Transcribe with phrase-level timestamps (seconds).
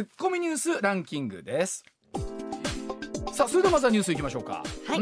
[0.00, 1.84] ツッコミニュースランキングです。
[3.34, 4.64] さあそれではまずはニュースいきましょうか。
[4.86, 5.00] はい。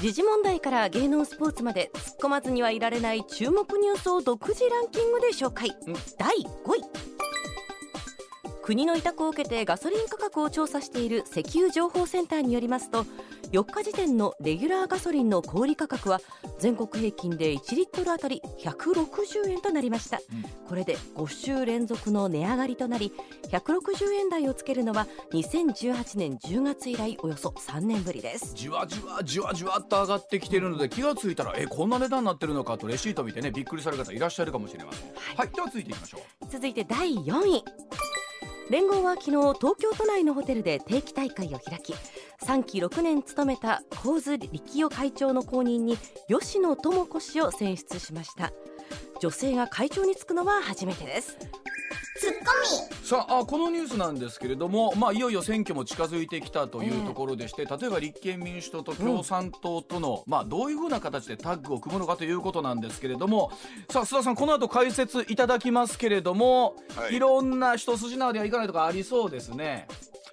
[0.00, 5.72] 時事問題から芸能スポーツまで突っ込まずにはいられない注目ニュースを独自ランキングで紹介。
[6.16, 7.10] 第5位。
[8.62, 13.06] 国の委託を受けてガソリン価格を調査している石油情報センターによりますと
[13.52, 16.20] 4日時点のレギュラーガソリンの小売価格は
[16.60, 23.12] 全国平均で1リットルあたり160円となりました、うん、これで5週連続の値上がりとなり
[23.48, 28.54] 160円台をつけるのは2018年10月以来およそ3年ぶりです。
[28.54, 36.46] じわじわじわじわっと上がってきているので気がついたらえこんな値段になってるのかとレシート見てねびっくりされる方いらっしゃるかもしれません、はい、はい、では続いていきましょう。
[36.48, 37.64] 続いて第4位
[38.70, 41.92] 連合は昨日東京都内のホテルで定期大会を開き
[42.44, 48.52] 3期6年務めた神津力夫会長の後任に吉野智子氏を選出しました。
[49.20, 51.36] 女性が会長に就くのは初めてです。
[52.20, 52.36] ツッコ
[52.92, 53.06] ミ。
[53.06, 63.50] さあこのニュースなんですけれども、まあ、いよいよ選挙も近づいてきたというところでして、えー、例えば立憲民主党と共産党との、うん、まあ、どういうふうな形でタッグを組むのかということなんですけれども
[63.88, 69.88] さあ須田さんこの後解説いただきますけれども、はい、いろんな一筋縄ではいかないとかありそうですね。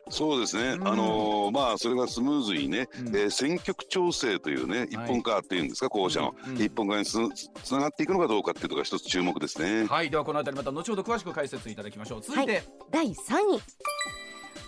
[0.09, 7.17] そうですね、うん、あのー、まあそれがスムーズにね、うん、えー、選挙区調整というね一本化っていうんですか、候補者の、うん、一本化につ
[7.63, 9.85] つながっていくのかどうかっていうところが一つ注目ですね。
[9.85, 10.09] はい。
[10.09, 12.21] ではこの辺りまた後ほど詳しく解説いただきましょう。
[12.21, 12.45] 続い。
[12.45, 13.61] て、はい、第3位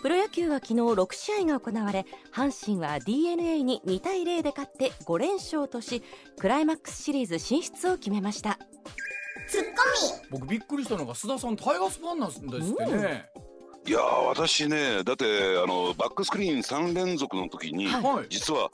[0.02, 6.02] プロ野球は昨日6試合が行われ阪神は d n a に2対0で勝って5連勝とし
[6.38, 8.58] クライマックスシリーズ進出を決めました。
[9.50, 9.68] ツッコ
[10.30, 13.26] ミ僕びっくりしたのが須田さんタイガースファンなんですってね、
[13.90, 15.26] いや私ねだって
[15.58, 18.70] あのバックスクリーン3連続の時に、はい、実は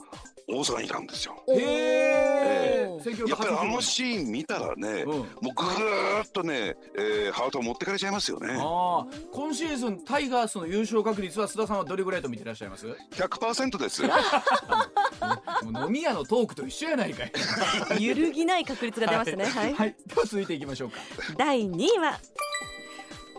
[0.46, 1.42] 大阪にいたんですよ。
[1.48, 8.58] へえやっぱりあのシーン見たらね、うん、もうぐーっとね、えー、ハートを持ってかれちゃいますよね。
[8.60, 14.02] あ今シーズンタイガースの優勝確率は須田さんはどれぐらいと見てらっしゃいます？100%です。
[15.64, 18.04] もう飲み屋のトークと一緒やないかい。
[18.04, 19.46] 揺るぎない確率が出ますね。
[19.46, 19.74] はい。
[19.74, 20.98] はい、では続いていきましょうか。
[21.38, 22.20] 第2位は。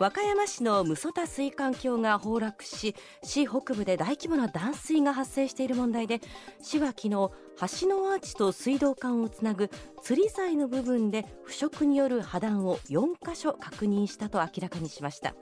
[0.00, 2.94] 和歌山市の六十田水管橋が崩落し
[3.24, 6.20] 市北部で大規模な断水が発生している問題で
[6.62, 7.30] 市は昨日橋
[7.88, 9.70] のアーチと水道管をつなぐ
[10.00, 15.34] 釣り材の部分で腐食による破断を4カ所確認したと明らかにしました。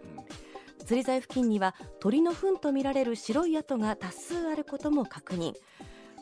[0.87, 5.53] 釣り材付近には鳥の糞とみられる白い跡が多数あることも確認。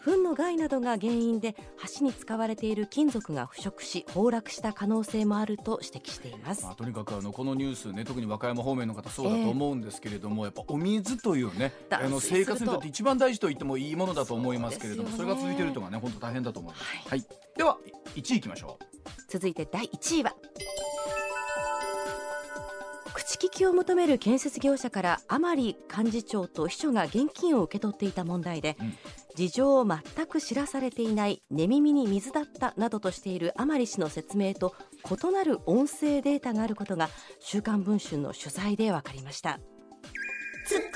[0.05, 1.57] 糞の害などが原因で
[1.99, 17.27] 橋に使われている金属が腐食し崩落した可能性もあると指摘しています、まあ、とにかくあのこのニュースね特に和歌山方面の方そうだと思うんですけれども、えー、やっぱお水というねあの生活にとって一番大事と言ってもいいものだと思いますけれどもそ,、れが続いているとがね本当大変だと思います、はい、はい、
[17.57, 17.79] では
[18.15, 18.85] 1位いきましょう。
[19.29, 20.35] 続いて第1位は
[23.15, 28.95] 口利きを求める建設業者から甘利幹事長と秘書が現金を受け取っていた問題で、うん
[29.35, 34.75] 事情を全く知らされていない寝耳に水だったなどとしている甘利氏の説明と
[35.11, 37.09] 異なる音声データがあることが
[37.41, 39.59] 週刊文春の取材で分かりました
[40.67, 40.91] ツッコミ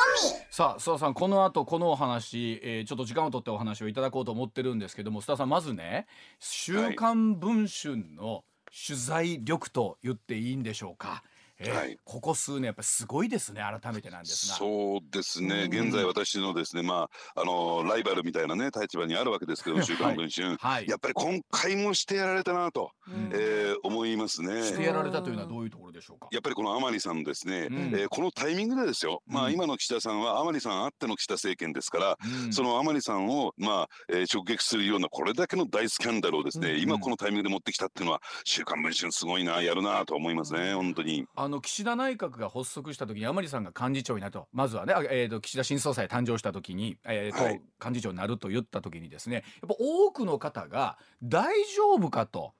[0.50, 6.06] さあ須田さんこの後このお話、えー、ちょっと時間を取ってお話をいただこうと思ってるんですけども須田さんまずね
[6.38, 8.44] 「週刊文春」の
[8.86, 11.22] 取材力と言っていいんでしょうか？
[11.60, 14.56] えー、はい、ここ数年やっぱりすごいですね改めてなんですが。
[14.56, 24.62] そうですね、現在私のですねまああのライバルみたいなね立場にあるわけですけど「週刊文春」はい、やっぱり今回もしてやられたなと、うん、えー、思いますね。
[24.62, 26.28] してやられたというのはどういうところでしょうか？
[26.30, 41.26] やっぱりこの甘利さんですね、うん、えー、このタイミングでですよ、まあ今の岸田さんは甘利さんあっての岸田政権ですから、うん、その甘利さんをまあ、えー、直撃するようなこれだけの大スキャンダルをですね、今このタイミングで持ってきたっていうのは「週刊文春」すごいなやるなと思いますね本当に。
[41.34, 52.52] あの岸田内閣閣が発足した時に甘利さんが幹事長になるとまずはね、えーと、岸田新総裁誕生した時に、えーと、はい、幹事長になると言った時にですねやっぱ多くの方が大丈夫かと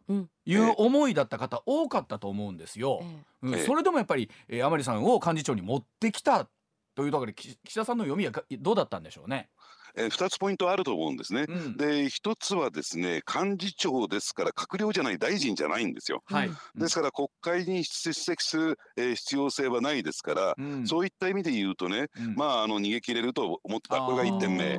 [0.47, 3.03] いう思いだった方多かったと思うんですよ。
[3.43, 6.49] うん、それでもやっぱり、えー、甘利さんを幹事長に持ってきた
[6.95, 9.49] というところで岸田さんの読みはどうだったんでしょうね？
[9.97, 11.47] えー、2つポイントあると思うんですね。
[11.49, 16.23] うん、で1つはですね幹事長ですから閣僚じゃない大臣じゃないんですよ。
[16.27, 24.79] はい、ですから国会に出席する、えー、必要性はないですから、うん、そういった意味で言うとね、うん、まああの逃げ切れると思ってたこれが1点目。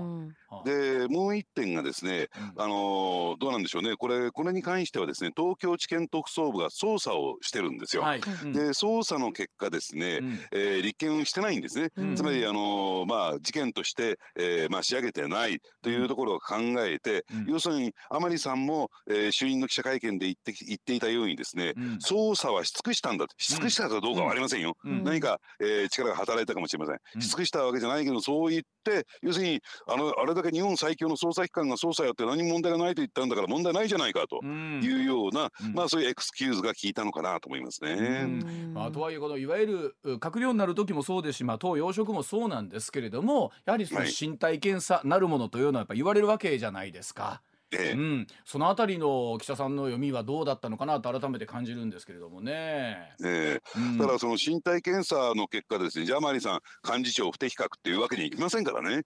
[0.65, 2.27] でもう1点がですね、
[2.57, 3.95] あのどうなんでしょうね。
[3.95, 8.01] これこれに関してはですね東京地検特捜部が捜査をしてるんですよ。
[8.01, 10.21] はい、で捜査の結果ですね、
[10.51, 11.91] えー、立件してないんですね。
[12.15, 38.27] つまりあのまあ事件として、えー、まあ試合上げてないというところを考えて、うん、要するに甘利さんも、えー、衆院の記者会見で言って言っていたようにですね、うん、捜査はし尽くしたんだし尽くしたかどうかはありませんよ、何か、えー、力が働いたかもしれません、し尽くしたわけじゃないけどそう言って要するにあのあれだけ日本最強の捜査機関が捜査やって何も問題がないと言ったんだから問題ないじゃないかというような、まあそういうエクスキューズが効いたのかなと思いますね。
[38.73, 47.41] まあ、とはいえこのいわゆる閣僚になる時もそうですし、まあ、党要職もそうなんですけれどもやはりその身体検査さなるものというのはやっぱ言われるわけじゃないですか。
[47.71, 50.99] ええ、うん、そのあたりの記者さんの読みはどうだったのかな？
[51.01, 53.13] と改めて感じるんですけれどもね。
[53.23, 56.05] ええ、うん、だからその身体検査の結果ですね。
[56.05, 59.03] ジャーマリさん幹事長不適格っていうわけにいきませんからね。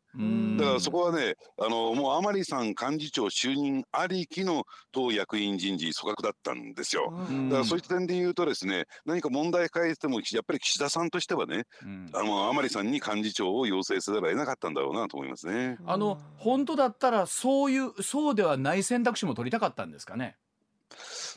[0.58, 7.14] だからそこはねあのもう甘利さん幹事長就任ありきの党役員人事組閣だったんですよ。
[7.50, 11.66] だからそういった点で言うとですね何か問題変えてもやっぱり岸田さんとしてはね、
[12.14, 15.78] あの甘利さんに幹事長を要請せざるを得なかったんだろうなと思いますね。
[15.86, 20.38] あの本当だったらそういうそうではない選択肢も取りたかったんですかね？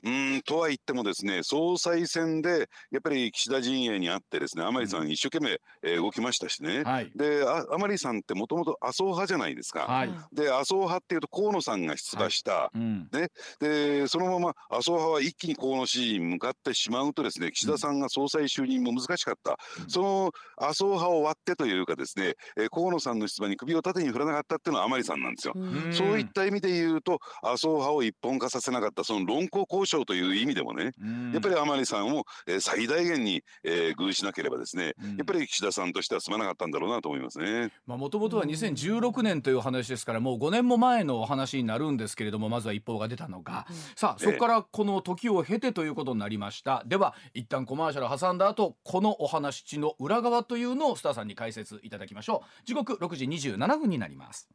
[0.04, 13.28] うんとは言ってもですね総裁選でやっぱり岸田陣営にあってですね甘利さん一生懸命、えー、動きましたしね、はい、で甘利さんってもともと麻生派じゃないですか、はい、で麻生派っていうと河野さんが出馬した、はいうん、ね、
[13.60, 25.54] でそのまま麻生派は一気に河野支持に向かってしまうとですね岸田さんが総裁就任も難しかった、うん、その麻生派を割ってというかですね、えー、河野さんの出馬に首を縦に振らなかったっていうのは甘利さんなんですよ。
[25.56, 30.92] うん、そういった意味で言うと麻生派を一本化させなかったその論功交渉という意味でもね、
[31.32, 37.72] やっぱり甘利さんを、えー、最大限に、えー、遇しなければですね、やっぱり岸田さんとしてはすまなかったんだろうなと思いますね。
[37.86, 46.82] まあもともとは2016年という話ですからもう5年も前のお話になるんですけれどもまずは一報が出たのが、さあそこからこの時を経てということになりました。
[46.86, 52.62] では一旦コマーシャル挟んだ後このお話の裏側というのをスターさんに解説いただきましょう。
[52.64, 54.48] 時刻6時27分になります。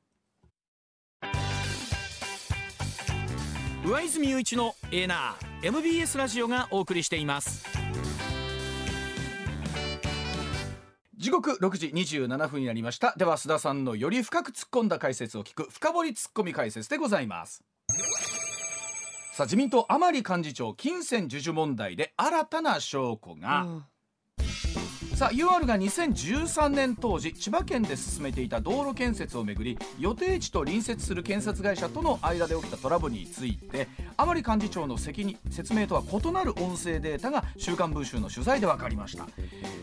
[3.84, 7.66] 上泉雄一のエナー MBS ラジオがお送りしています。
[11.18, 13.16] 時刻6時27分になりました。
[13.18, 17.64] では須田さんのより深く突っ込んだ解説を聞く深掘り突っ込み解説でございます。
[19.34, 23.84] さあ自民党甘利幹事長金銭授受問題で新たな証拠が、うん。
[25.22, 33.88] さあ UR が2013年当時千葉県で進めていた道路建設をめぐり予定地と隣接する建設会社との間で起きたトラブルについて
[34.18, 39.28] 甘利幹事長の責任説明とは異なる音声データが「週刊文春」の取材で分かりました、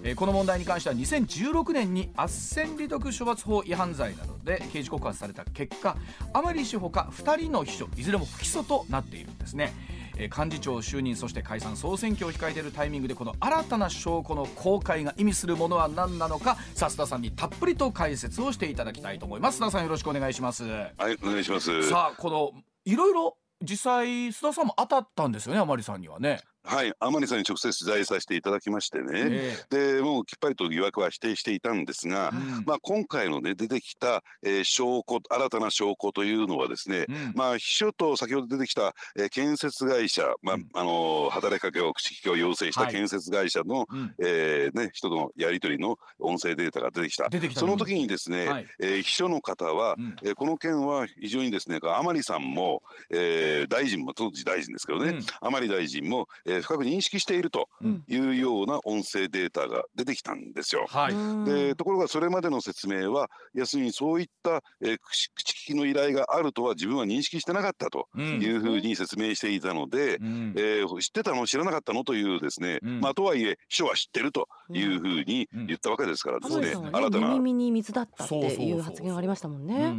[0.03, 5.97] えー、この問題に関しては2016年に斡旋利得処罰法違反罪などで刑事告発された結果
[6.33, 9.98] 甘利氏ほか2人の秘書いずれも不起訴となっているんですね。
[10.25, 19.61] 幹事長就任そして解散総選挙を控えているタイミングでこの新たな証拠の公開が意味するものは何なのかさあ須田さんにたっぷりと解説をしていただきたいと思います。
[19.61, 20.65] 須田さんよろしくお願いします。
[20.65, 21.89] はいお願いします。
[21.89, 22.53] さあこの
[22.85, 43.87] いろいろ実際須田さんも当たったんですよね甘利さんにはねはい甘利さんに直接取材させていただきましてね、えー、でもうきっぱりと疑惑は否定していたんですが、うん、まあ、今回のね出てきた、えー、証拠新たな証拠というのはですね、うん、まあ秘書と先ほど出てきた、えー、建設会社、まあ、うん、あの働きかけを口利きを要請した建設会社の、はい、
[44.19, 47.29] えー、ね、人のやり取りの音声データが出てきた。
[47.55, 57.69] その時にですね、はい、えー、秘書の方は、うん、えー、この件は非常にですね甘利さんも、えー、大臣も当時大臣ですけどね、甘利大臣も、えー深く認識していると
[58.09, 60.87] いうような音声データが出てきたんですよ。
[60.89, 65.29] はい、でところがそれまでの説明は要するにそういった、えー、口
[65.71, 77.29] 利きの依頼があるとは自分は認識してなかったというふうに説明していたので、うん、えー、知ってたの知らなかったのというですね、うん、まあとはいえ秘書は知ってるというふうに言ったわけですからですね、うん、新たな。
[77.35, 79.95] 耳に水だったっていう発言がありましたもんね。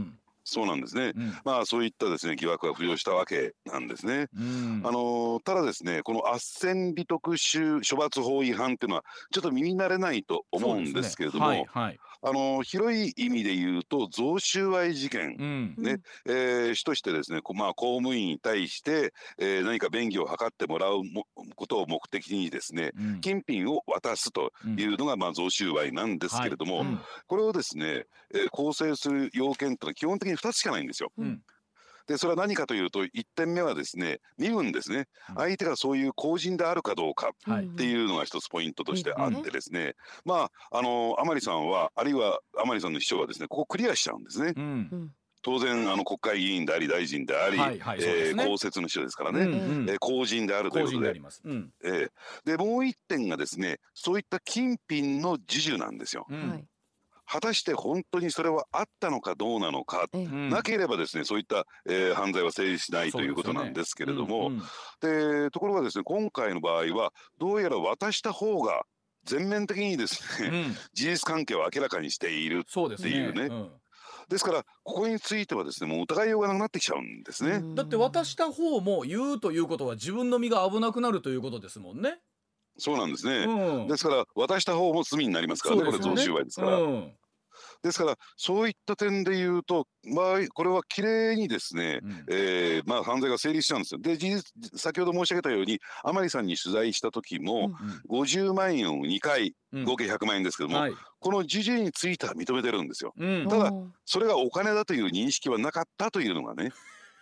[0.50, 4.28] そうなんですね、うん、まあそういったですね疑惑が浮上したわけなんですね。
[4.36, 11.68] うん、あのただですねこの斡旋利得処罰法違反っていうのはちょっと耳慣れないと思うんですけれども、ね。
[11.70, 21.02] はいはい、あの広い意味で言うと贈収賄事件、うん、ね、えー、主としてですね、まあ、公務員に対して、えー、何か便宜を図ってもらう
[21.56, 26.88] ことを目的にですね、うん、金品を渡すというのが、まあ、贈収賄なんですけれども、はい。
[26.88, 31.12] うん、これをですね、えー、構成する要件というのは基本的に2つしかないんですよ。
[31.18, 31.42] うん
[32.10, 39.94] でそれは何かというと1点目はですね身分ですね、相手がそういう公人であるかどうかっていうのが一つポイントとしてあってですね、
[40.26, 44.54] まああの甘利さんはあるいは甘利さんの秘書はですねここクリアしちゃうんですね。
[44.58, 45.12] うん。
[45.42, 51.14] 当然あの国会議員であり大臣であり、はいはいえー、公設の秘書ですからね、うんうん、えー、公人であるということで。
[51.14, 51.70] で,、うん。
[51.84, 52.10] えー、
[52.46, 56.26] でもう一点がですねそういった金品の授受なんですよ。
[56.30, 56.66] うん
[57.30, 64.52] 果たして本当にそれはあったのかどうなのか、ええ、なければですねそういった、えー、犯罪は成立しないということなんですけれども、
[65.00, 65.14] で、ね。
[65.14, 65.44] うん。
[65.44, 68.84] うん、ところがですね今回の場合はどうやら渡した方が
[69.26, 73.70] 全面的にですね、うん、事実関係を明らかにしているっていうね。
[74.28, 77.62] ですからここについてはですねもう疑いようがなくなってきちゃうんですね。
[77.76, 82.20] だって渡した方も言うということは自分の身が危なくなるということですもんね。
[82.80, 83.46] そうなんですね。
[83.46, 86.78] うん、ですから渡した方も罪になりますからね、ねこれ贈収賄ですから。
[86.78, 87.14] うん
[87.84, 94.00] ですからそういった点で言うと、まあ、これはきれいにですね、うん、えー、まあ、犯罪が成立したんですよ。
[94.02, 97.72] で事実先ほど申し上げたように甘利さんに取材した時も、
[98.10, 99.56] うん、50万円を2回、
[99.86, 103.14] 合計100万円ですけども、はい、この事実については認めてるんですよ。
[103.50, 103.72] ただ
[104.06, 106.72] それがお金だという認識はなかったというのがね。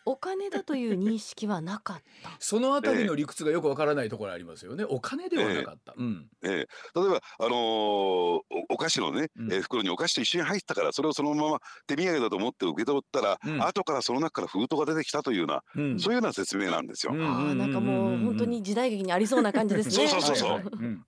[0.07, 2.29] お金だという認識はなかった。
[2.39, 4.85] そのあたりの理屈がよくわからないところありますよね。
[4.85, 5.93] お金ではなかった。
[5.97, 6.29] えー、うん。
[6.43, 17.11] えー、例えばあのー、お菓子のね、えー、袋にお菓子と一緒に入ったからそれをそのまま手土産だと思って受け取ったら、うん、後からその中から封筒が出てきたというような、うん、そういうような説明なんですよ。
[17.13, 19.95] ああなんかもう本当に時代劇にありそうな感じですね。
[19.95, 20.49] そうそうそうそう。
[20.51, 21.05] はいはいうん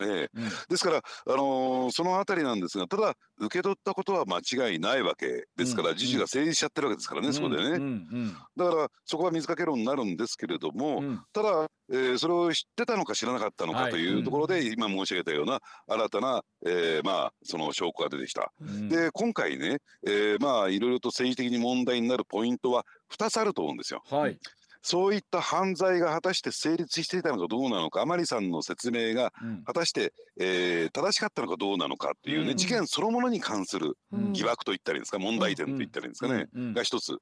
[0.00, 11.02] ええ、うん、ですから、あのー、その辺りなんですがただ受け取ったことは間違いないわけですから、うん、事実が成立しちゃってるわけですからね、うん、そこでね、うん、だからそこは水かけ論になるんですけれども、
[11.32, 18.52] ただ、えー、それを知ってたのか知らなかったのかというところで、はい、今申し上げたような新たな、えー、まあその証拠が出てきた。
[18.88, 24.02] で今回ね、えー、まあいろいろと政治的に問題になるポイントは2つあると思うんですよ。
[24.10, 24.38] はい
[24.82, 29.32] そういった犯罪が果たして成立していたのかどうなのか甘利さんの説明が
[29.66, 33.96] 果たして、うん、えー、正しかったのかどうなのかっていうね、うん、事件そのものに関する
[34.32, 37.18] 疑惑といったらいいんですか、問題点といったらいいんですかね、が一つ。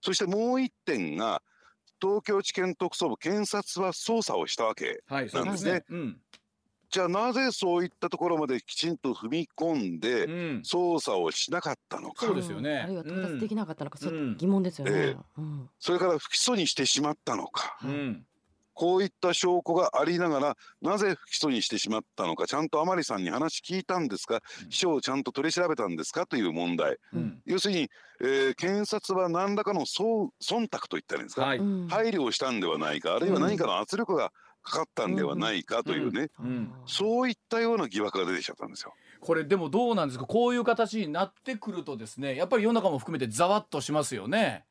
[0.00, 1.42] そしてもう一点が
[2.00, 5.70] 東京地検特捜部検察は捜査をしたわけなんですね。
[5.70, 5.82] はい
[6.90, 10.26] じゃあなぜそういったところまできちんと踏み込んで
[10.62, 12.78] 捜査をしなかったのか、そうですよね。
[12.78, 18.24] あるいは到達できなかったのか、うん、疑問ですよね、えー、それから不起訴にしてしまったのか、うん、
[18.74, 22.46] こういった証拠がありながらなぜ不起訴にしてしまったのか。
[22.46, 24.40] ちゃんと甘利さんに話聞いたんですか。
[24.68, 27.90] 秘書をちゃんと取り調べたんですかという問題、うん、要するに、
[28.20, 30.30] えー、検察は何らかの忖
[30.68, 33.14] 度といったらいいんですか、はい、配慮をしたんではないか。
[33.14, 34.30] あるいは何かの圧力が、
[34.66, 36.28] かかったんではないかというね、
[36.86, 38.92] そういったような疑惑が出てきちゃったんですよ。
[39.20, 40.26] これでもどうなんですか？
[40.26, 44.64] こういう形になってくるとですねやっぱり世の中も含めてざわっとしますよね。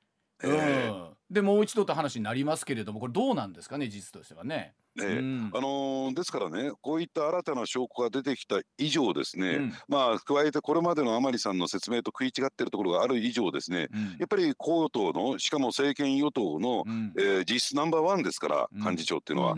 [0.43, 4.73] えー、うん、でもう一度と話になりますけれどもこれどうなんですかね事実としてはね。
[4.97, 19.55] ね、うん、あのー、ですからねこういった新たな証拠が出てきた以上ですね、うん、まあ加えてこれまでの甘利さんの説明と食い違っているところがある以上ですね、うん、やっぱり公与党のしかも政権与党の、うん、えー、実質ナンバーワンですから幹事長っていうのは、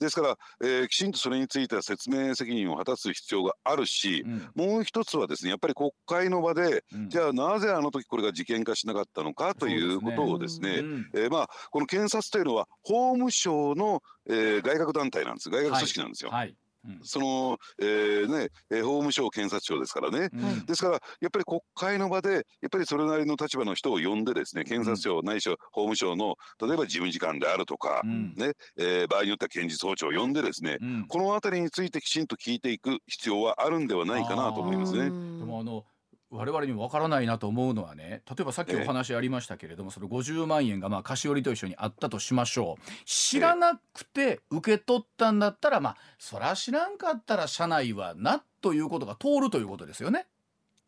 [0.00, 10.82] ですから、えー、きちんとそれについては説明責任を果たす必要があるし、もう一つはですねやっぱり国会の場で、じゃあなぜあの時これが事件化しなかったのかということをですね、
[11.14, 15.50] えー、まあこの検察というのは法務省のえー、外郭団体なんです。
[15.50, 16.30] 外郭組織なんですよ。
[16.30, 16.38] はい。
[16.38, 16.56] はい。
[16.86, 18.50] うん、その、えーね、
[18.82, 35.04] 法務省検察庁ですからね、うん、ですからやっぱり国会の場でやっぱりそれなりの立場の人を呼んでですね検察庁、ないしは法務省の例えば事務次官であるとか、うん、ねえー、場合によっては検事総長を呼んでですね、この辺りについてきちんと聞いていく必要はあるんではないかなと思いますね。
[35.04, 35.84] でもあの
[36.30, 42.82] 我々にもわからないなと思うのはね例えばさっきお話ありましたけれども、その50万円がまあ菓子折りと一緒にあったとしましょう。
[43.04, 50.26] 知らなくて受け取ったんだったらまあそら知らんかったら社内はなということが通るということですよね。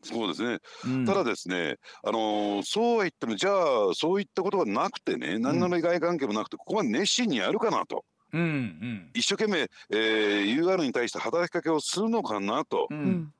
[0.03, 8.03] そうですね、うん、ただですね、あのー、そうは言ってもじゃあそういったことがなくてね何の利害関係もなくて、ここまで熱心にやるかなと。
[8.33, 13.33] うんうん、一生懸命、えー、UR に対して働きかけをするのかなと、うん、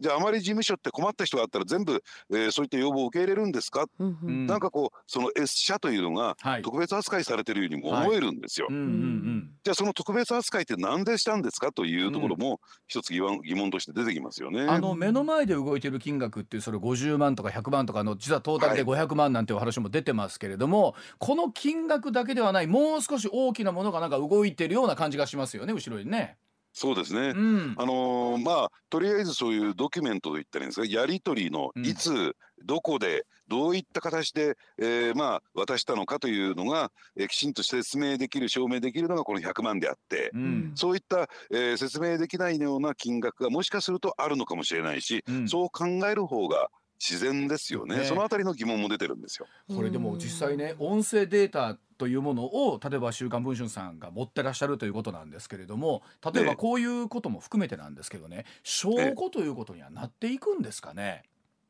[0.00, 8.68] じゃああまり事務所って困った人があったら全部、えー、そういった要望を受け入れるんですか、うんうん、なんかこうその S 社というのが特別扱いされてるようにも思えるんですよ。
[8.70, 11.72] じゃあその特別扱いって何でしたんですか？
[11.72, 14.62] というところも一つ疑問疑問として出てきますよね。
[14.62, 26.36] あの目の前で動いてる金額ってそれ50万とか100万とかの実はトータルで500万なんていう話も出てますけれども、はい、この金額だけではないもう少し大きなものがなんか動いてるような感じがしますよね後ろにね。
[26.78, 30.86] そうですね、うん、あのー、まあとりあえずそういうドキュメントといったらいいんですか？
[30.86, 32.34] やり取りのいつ、うん、
[32.66, 49.46] どこでどういった形で、えー、まあ渡したのかというのが、えー、きちんと説明できる証明できるのがこの100万であって、うん、そういった、えー、説明できないような金額がもしかするとあるのかもしれないし、そう考える方が自然ですよね、ね、そのあたりの疑問も出てるんですよ。
[49.74, 61.22] これでも実際ね音声データというものを例えば「週刊文春」さんが持ってらっしゃるということなんですけれども例えばこういうことも含めてなんですけどね証拠ということにはなっていくんですかね？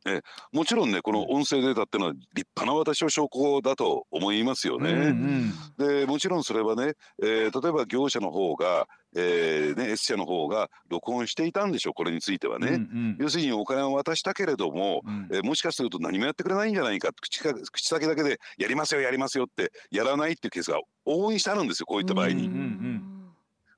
[0.07, 0.23] え
[0.53, 4.93] もちろんねこの音声データっていうのは立派な私の証拠だと思いますよね。
[4.93, 8.87] うんうん、でもちろんそれはね、えー、例えば業者の方が、
[9.17, 22.47] えーね、S 社の方が録音していたんでしょうこれについてはね、うんうん、要するにお金を渡したけれども、うん、えー、もしかすると何もやってくれないんじゃないか口か口先だけでやりますよやりますよってやらないっていうケースが往々にしてあるんですよこういった場合に。
[22.47, 22.96] うんうんうん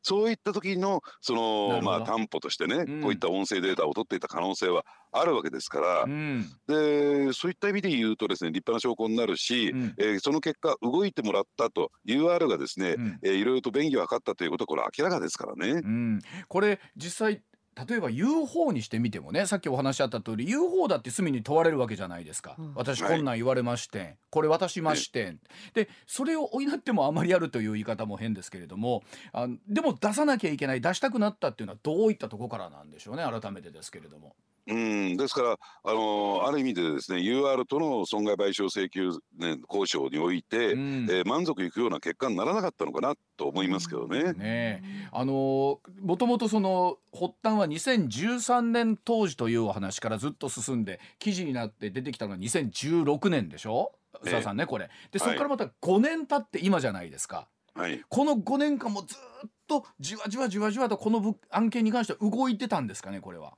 [0.02, 15.80] そういった時のそのまあ担保としてね、うん、こういった音声データを取っていた可能性はあるわけですから、うん、でそういった意味で言うとですね立派な証拠になるし、うん、えー、その結果動いてもらったと UR がですね、うん、えー、いろいろと便宜を図ったということはこれ明らかですからね。
[15.84, 17.42] うん、これ実際
[17.86, 25.36] 例えば UFO にしてみてもねさっきお話あった通り UFO だって罪に問われるわけじゃないですか、うん、私こんなん言われまして、はい、これ渡しまして、
[25.74, 34.34] でそれを追いなってもあまりやるという言い方も変ですけれどもあでも出さなきゃいけない出したくなったっていうのはどういったとこからなんでしょうね改めてですけれども。
[34.68, 44.34] うんですから、あのある意味でですね UR との損害賠償請求、ね、交渉において、うん、えー、満足いくような結果にならなかったのかなと思いますけどね。
[44.34, 53.92] ねあのもともとその発端は2013年当時というお話からずっと進んで記事になって出てきたのが2016年でしょ？
[54.22, 54.90] 宇佐さんねこれ。
[55.12, 57.48] でそこからまた5年経って今じゃないですか。
[57.74, 59.14] はい、この5年間もず
[59.46, 63.54] っとじわじわじわじわとこの案件に関しては動いてたんですかねこれは？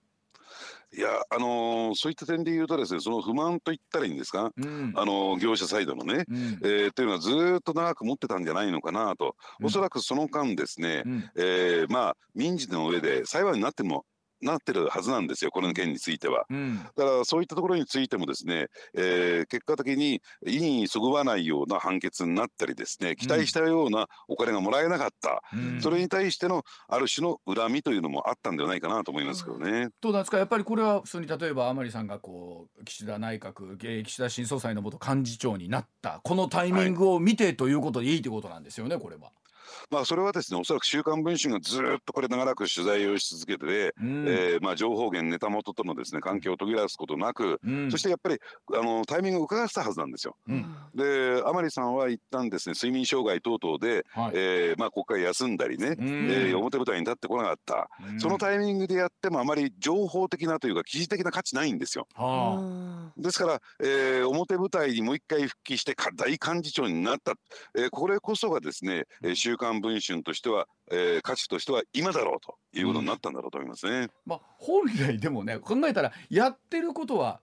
[0.92, 14.04] いやあのー、そういった点で言うとですねその不満と言ったらいいんですか、うん、あのー、業者サイドのね、うん、えー、というのはずっと長く持ってたんじゃないのかなと、うん、おそらくその間ですね、うん、えー、まあ民事の上で裁判になっても
[14.42, 16.46] なってるはずなんですよ、この件については。
[16.50, 29.88] うん、だからそういったところについてもですね、えー、結果的に意にそぐわないような判決になったりですね、期待したようなお金がもらえなかった、うん、それに対してのある種の恨みというのもあったんではないかなと思いますけどね。
[30.00, 39.32] どうなんですか、やっぱりこれは普通に例えば甘利さんがこう岸田内閣、岸田新総裁の元幹事長になった、このタイミングを見てということでいいということなんですよね、これは。
[39.90, 48.38] まあ、それはですねおそらく「週刊文春」がずっとこれ長らく取材をし続けて、うん、えー、まあ、情報源ネタ元とのですね関係を途切らすことなく、うん、そしてやっぱり
[48.74, 50.36] あのタイミングを伺ってたはずなんですよ。
[50.48, 62.06] うん、で甘利さんは一旦ですね睡眠障害等々で、はい、えー、まあ、国会休んだりね、うん、えー、表舞台に立ってこなかった、そのタイミングでやってもあまり情報的なというか記事的な価値ないんですよ。
[63.16, 67.34] ですから、えー、表舞台にもう一回復帰して大幹事長になった、
[67.76, 73.92] えー、これこそがですね「週刊文春としては、えー、価値としては今だろうということになったんだろうと思いますね。
[73.92, 77.40] うん、まあ、本来でもね考えたらやってることは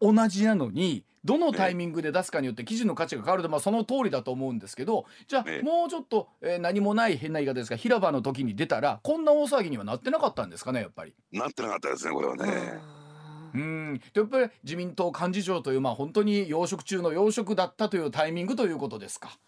[0.00, 11.14] 同じなのにどのタイミングで出すかによって記事の価値が変わると、まあ、その通りだと思うんですけどじゃあ、もうちょっと、えー、何もない変な言い方ですが平場の時に出たらこんな大騒ぎにはなってなかったんですかねやっぱり。
[11.32, 12.98] なってなかったですねこれはね。
[13.54, 19.38] うんやっぱり自民党幹事長という、まあ、本当に要職中の要職だったというタイミングということですか。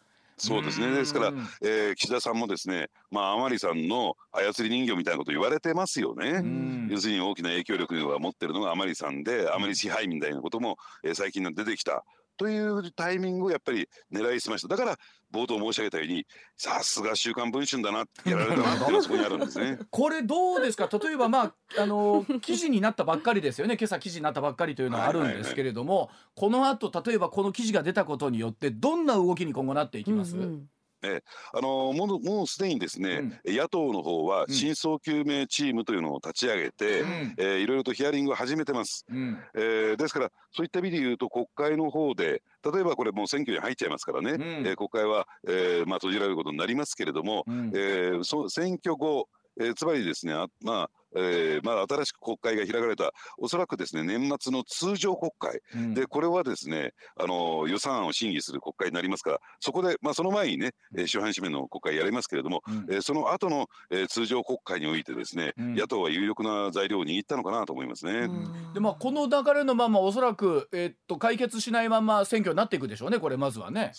[0.41, 0.91] そうですね。
[0.91, 6.43] ですから、えー、岸田さんもですねまあ甘利さんの操り人形みたいなこと言われてますよね。
[6.91, 12.05] 要するに大きな影響力を持ってるのが甘利さんで甘利支配みたいなことも、えー、最近出てきた
[12.37, 14.69] というタイミングをやっぱり狙いすました。
[14.69, 14.99] だから
[15.33, 19.79] 冒頭申し上げたようにさすが週刊文春だなやられたなっていうのは そこにあるんですね。
[19.91, 20.89] これどうですか？
[21.03, 30.67] 例えばまああの記事になったばっかりですよね今朝記事になったばっかりというのはあるんですけれども、はいはいはい、この後例えばこの記事が出たことによってどんな動きに今後なっていきます、うんうん
[31.03, 49.29] えあのもうもうすでにですね、うん、野党の方は真相究明チームというのを立ち上げて、うん、えー、いろいろとヒアリングを始めてます、うん、えー、ですからそういった意味で言うと国会の方で例えばこれもう選挙に入っちゃいますからね、うん、えー、国会は、えーまあ、閉じられることになりますけれども、うん、えー、そ選挙後、
[49.61, 68.29] えー、つまりですねあまあえー、まあ、新しく国会が開かれたおそらくですね年末の通常国会、うん、でこれはですねあの予算案を審議する国会になりますからそこで、まあ、その前にね、えー、主犯締めの国会やりますけれども、うん、えー、その後の、えー、通常国会においてですね、うん、野党は有力な材料を握ったのかなと思いますね。
[68.75, 73.93] でまあこの流れのままおそらく、えー、っと解決しないまま選挙になっていくでしょうねこれまずはね。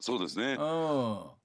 [0.00, 0.56] そうですね。
[0.58, 1.37] うん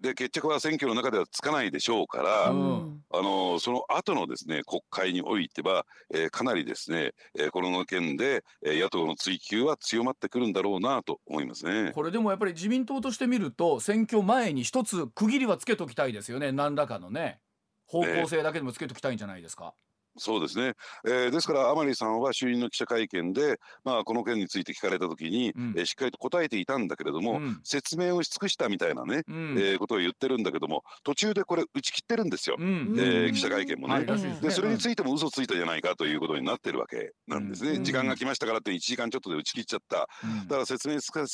[0.00, 11.92] で決着は選挙の中ではつかないでしょうから、うん、あのその後のですね国会においては、えー、かなりですね、えー、この件で、えー、野党の追及は強まってくるんだろうなと思いますね。
[11.94, 16.52] これでもやっぱり自民党として見ると選挙前に一つ区切りはつけときたいですよね。
[16.52, 17.40] 何らかのね
[17.86, 19.74] 方向性だけでもつけときたいんじゃないですか。
[20.16, 20.74] そうですね、
[21.06, 34.04] えー、ですから甘利さんは就任の記者会見で、まあ、この件について聞かれた時に、うん、えー、しっかりと答えていたんだけれども、うん、説明をし尽くしたみたいなね、うん、えー、ことを言ってるんだけども途中でこれ打ち切ってるんですよ、うん、えー、記者会見もね、
[34.40, 40.06] でそれについても嘘ついたじゃないかということになってるわけなんですね、時間が来ましたからって1時間ちょっとで打ち切っちゃった、だ
[40.48, 41.24] から説明し尽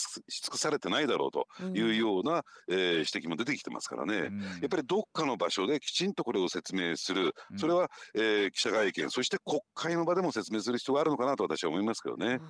[0.50, 7.34] くされてないだろうというような、えー、指摘も出てきてますからね、やっぱりどっかの場所できちんとこれを説明する。
[7.56, 12.40] それは、えー、記者会見そして国会の場でも説明する必要があるのかなと私は思いますけどね。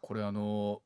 [0.00, 0.82] これあの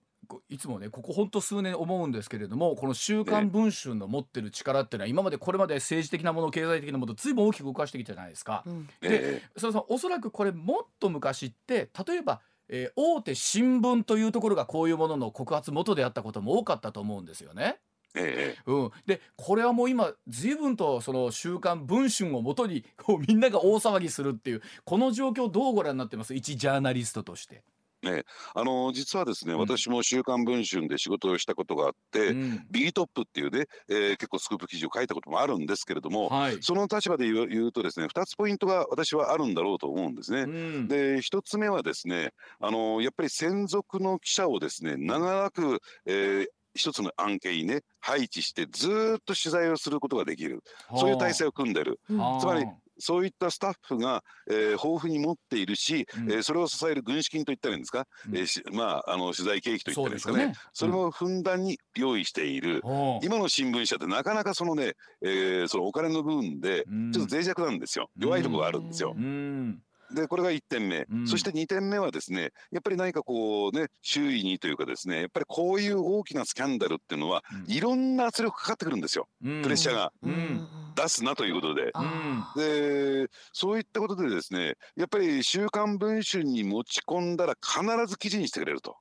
[0.48, 8.62] いつもねここ本当数年思うんですけれどもこの「週刊文春」の持ってる力っていうのは今までこれまで政治的なもの経済的なものずいぶん大きく動かしてきたじゃないですか。
[8.66, 17.80] うん、でそさんおそらくこれもっと昔って例えばえー、大手新聞というところがこういうものの告発元であったことも多かったと思うんですよね。
[18.14, 26.34] ええ、うん、でこれはもう今随分とその「週刊文春」をもとに こうみんなが大騒ぎするっていうこの状況どうご覧になってます？
[26.34, 27.62] 一ジャーナリストとして。
[28.02, 28.22] ね、
[28.54, 40.42] あの実はですね、うん、私も「週刊文春」で仕事をしたことがあって、うん、ビギトップっていうね、えー、結構スクープ記事を書いたこともあるんですけれども、はい、その立場で言う言うとですね2つポイントが私はあるんだろうと思うんですね。
[40.42, 50.62] うん、で1つ目はですねあのやっぱり専属の記者をですね長らく、えー、一つの案件にね配置してずっと取材をすることができる。
[50.96, 52.66] そういう体制を組んでる、つまり
[52.98, 68.10] そういったスタッフが、えー、豊富に持っているし、うん、えー、それを支える軍資金といったらいいんですか、うん、えー、まああの取材経費といったらいいんですかね、ね、それもふんだんに用意している、うん、今の新聞社ってなかなかそのね、えー、そのお金の部分でちょっと脆弱なんですよ。
[68.18, 69.14] 弱いところがあるんですよ。
[70.14, 80.12] でこれが1点目、うん、そして2点目はですねやっぱり何かこうね周囲にというかですねやっぱりこういう大きなスキャンダルっていうのは、うん、いろんな圧力かかってくるんですよ、うん、プレッシャーが、
[80.94, 81.92] 出すなということで、
[82.56, 88.96] でそういったことでですねやっぱり「週刊文春」に持ち込んだら必ず記事にしてくれると。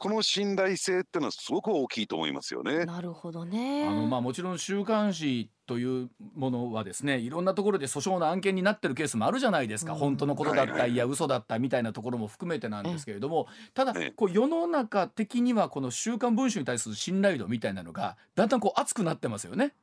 [0.00, 2.86] この信頼性っていうのはすごく大きいと思いますよね。
[2.86, 3.86] なるほどね。
[3.86, 19.74] あのまあもちろん週刊誌というものはですねいろんなところで訴訟の案件になってるケースもあるじゃないですか、うん、本当のことだった、はいはい、いや嘘だったみたいなところも含めてなんですけれども、ただこう世の中的にはこの「週刊文春」に対する信頼度みたいなのがだんだんこう熱くなってますよね。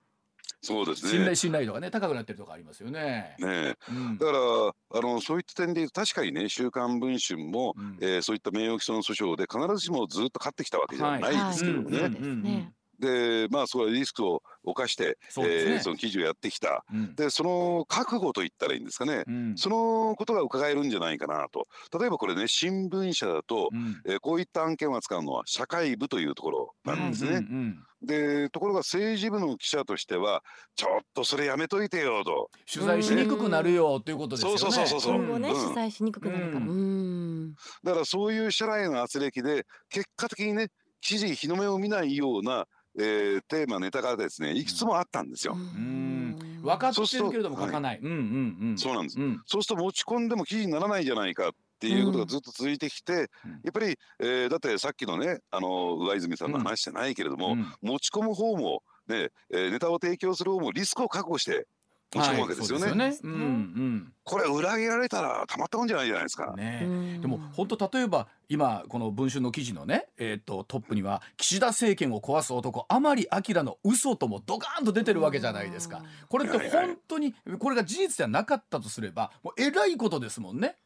[0.62, 1.12] そうですね。
[1.12, 3.36] 信頼信頼度がね高くなってるとこありますよね。
[3.40, 12.74] ね、うん、だからあのそういった点で確かにね週刊文春も、うん、えー、そういった名誉毀損の訴訟で必ずしもずっと勝ってきたわけじゃないですけどね。
[13.00, 21.68] でまあそれはリスクを犯して、そ、ね、えー、その記事をやってきた、うん、でその覚悟といったらいいんですかね、うん、そのことが伺えるんじゃないかなと。
[21.98, 27.30] 例えばこれね新聞社だと、うん、えー、こういった案件を扱うのは社会部というところなんですね。
[27.30, 27.84] うんうんうん。
[28.00, 30.44] でところが政治部の記者としては
[30.76, 32.50] ちょっとそれやめといてよと。
[32.72, 34.58] 取材しにくくなるよということですよね。
[34.58, 40.68] そうそうそうそう今後ね、うん、取材しにくくなるから、うん、だからそういう社内の圧力で結果的にね
[41.02, 45.56] 記事日の目を見ないようなえー、テーマネタがですねいくつもあったんですよ。
[45.56, 48.00] 分かってるけれども書かない。
[48.02, 53.28] そうなんです、うん、そうすると持ち込んでも記事にならないじゃないかっていうことがずっと続いてきて、うん、や
[53.70, 61.68] っぱり、えー、だってさっきのねあの上泉さんの話じゃないけれども、うん、持ち込む方もね、えー、ネタを提供する方もリスクを覚悟して
[62.14, 62.86] 持ち込むわけですよね。
[62.86, 66.54] はい、うんうん、これ裏切られたらたまったもんじゃないじゃないですか。
[66.56, 76.02] ね、でも本当例えば今この文春の記事のね、えー、とトップには岸田政権を壊す男甘利明の嘘ともドカーンと出てるわけじゃないですか。
[76.30, 80.78] これって本当にこれが事実ではなかったとすればもうえらいことですもんね。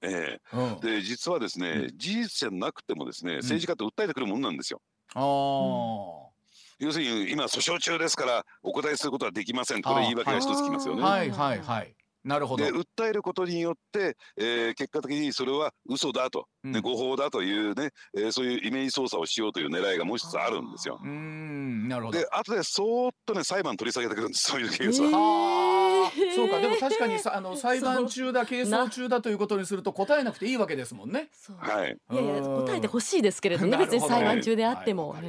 [0.00, 4.80] ええーうん、で実はですね、うん、事実じゃなくてもですね政治家って訴えてくるもんなんですよ。
[5.14, 6.27] ああ。
[6.78, 9.82] 要するに今訴訟中ですからお答えすることはできません。
[9.82, 11.02] これ言い訳が一つきますよね。
[11.02, 11.30] はい。
[11.30, 11.60] はい。
[11.60, 11.94] はい。
[12.24, 12.64] なるほど。
[12.64, 21.00] で訴えることによって、えー、結果的にそれは嘘だと、うん、ね、誤報だというね、えー、そういうイメージ操作をしようという狙いがもう一つあるんですよ。
[21.02, 21.88] うん。
[21.88, 22.18] なるほど。
[22.18, 24.50] で後でそーっとね裁判取り下げてくるんです。
[24.50, 25.08] そういうケースは。
[25.08, 25.14] えー、
[26.34, 31.28] そうかでも確かにさあの裁判中だ係争中だということにすると答えなくていいわけですもんね。
[31.58, 31.96] はい。
[32.12, 33.76] いやいや答えてほしいですけれどね。
[33.76, 35.10] 別に裁判中であっても。
[35.10, 35.22] はい、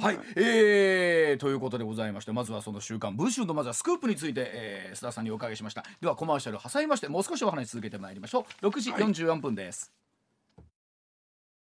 [0.00, 5.84] はい、えー、ということでございましてまずはその週刊文春のまずはスクープについて、えー、須田さんにお伺いしました。
[6.00, 9.92] ではコマーシャル挟みましてもう少しお話続けてまいりましょう6時44分です、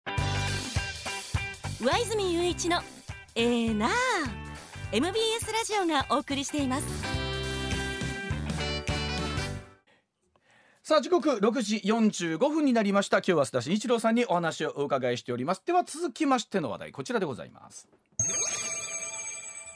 [0.06, 0.16] はい、
[1.80, 2.82] 上泉雄一の
[3.36, 3.90] えー、な
[4.92, 7.23] MBS ラジオがお送りしています
[10.94, 13.18] さあ時刻6時45分になりました。
[13.18, 15.64] 今日は須田慎一郎さんにお話をお伺いしております。
[15.66, 17.88] では続きましての話題こちらでございます。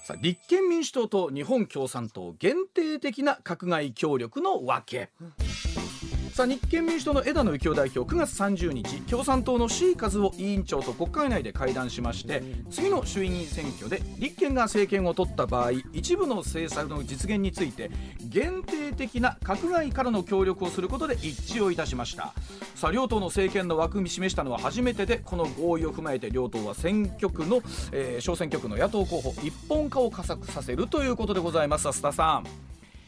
[0.04, 5.34] さあ立憲民主党と日本共産党限定的な閣外協力のわけ、うん
[6.38, 17.90] さあ日憲民主党の枝野幸男代表9月30日共産党の C 和夫委員長と国会内で会談しまして次の衆議員選挙で立憲が政権を取った場合一部の政策の実現について
[18.30, 22.36] 限定的な閣外からの協力をすることで一致をいたしました。
[22.76, 31.88] さあ両党の政権の枠組み示したのは初めてでこの合意を踏まえて両党は選挙区の、えー、小選挙区の野党候補一本化を加速させるということでございます。
[31.88, 32.67] 須田さん。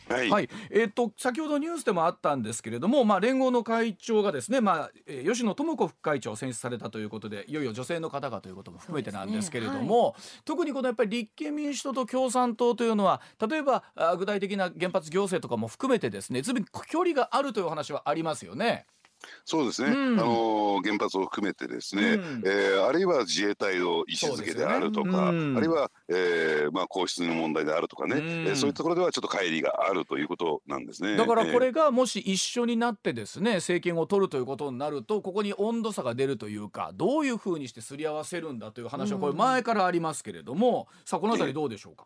[0.09, 10.13] はい、はい、えー、と先ほどニュースでもあったんですけれども、まあ、連合の会長がですね、まあえー、吉野智子副会長選出されたということでいよいよ女性の方がということも含めてなんですけれども、ねはい、
[10.45, 18.85] 特にこのやっぱり立憲民主党と共産党というのは例えばあ具体的な原発行政とかも含めてですねずいぶん距離があるという話はありますよね。
[19.45, 25.37] そうですね、うん、あの原発を含めてですね、うん、えー、あるいは自衛隊の位置づけであるとか、ね。
[25.39, 31.15] うん、あるいは、えーまあ、皇室の問題であるとかね、うん、えー、そういうところではちょっと乖離があるということなんですね。
[31.15, 42.05] だからこれがもし一緒になってですね政権を取るということになるとここに温度差が出るというかどういうふうにしてすり合わせるんだという話はこれ前からありますけれども、さあこの辺りどうでしょうか、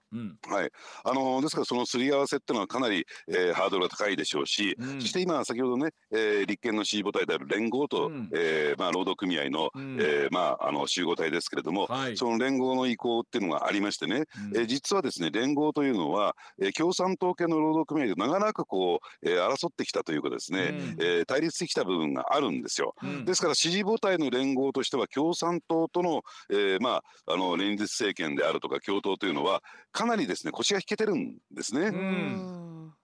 [0.53, 0.71] はい。
[1.03, 22.95] あのですからそのすり合わせっていうのはかなり、えー、ハードルが高いでしょうし、そして今先ほどね、えー、立憲の C 母体である連合と、うん、えー、まあ、労働組合の、うん、えー、まあ、あの集合体ですけれども、はい、その連合の意向っていうのがありましてね、うん、えー、実はですね連合というのは、えー、共産党系の労働組合で長らくこう、えー、争ってきたというかですね、うん、えー、対立してきた部分があるんですよ。
[23.03, 29.61] うん、ですから支持母体の連合としては共産党との、えー、まああの連立政権であるとか共闘というのは
[29.91, 31.91] かなりですね腰が引けてるんですね。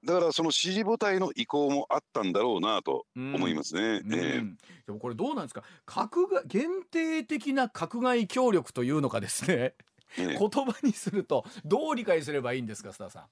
[0.06, 3.89] だからその支持母体の意向もあったんだろうなと思いますね。
[3.98, 4.56] うん、えー、
[4.88, 5.64] でもこれどうなんですか？
[5.86, 9.76] 閣外限定的な閣外協力というのかですね、
[10.18, 13.24] 言葉にするとどう理解すればいいんですか須田さん？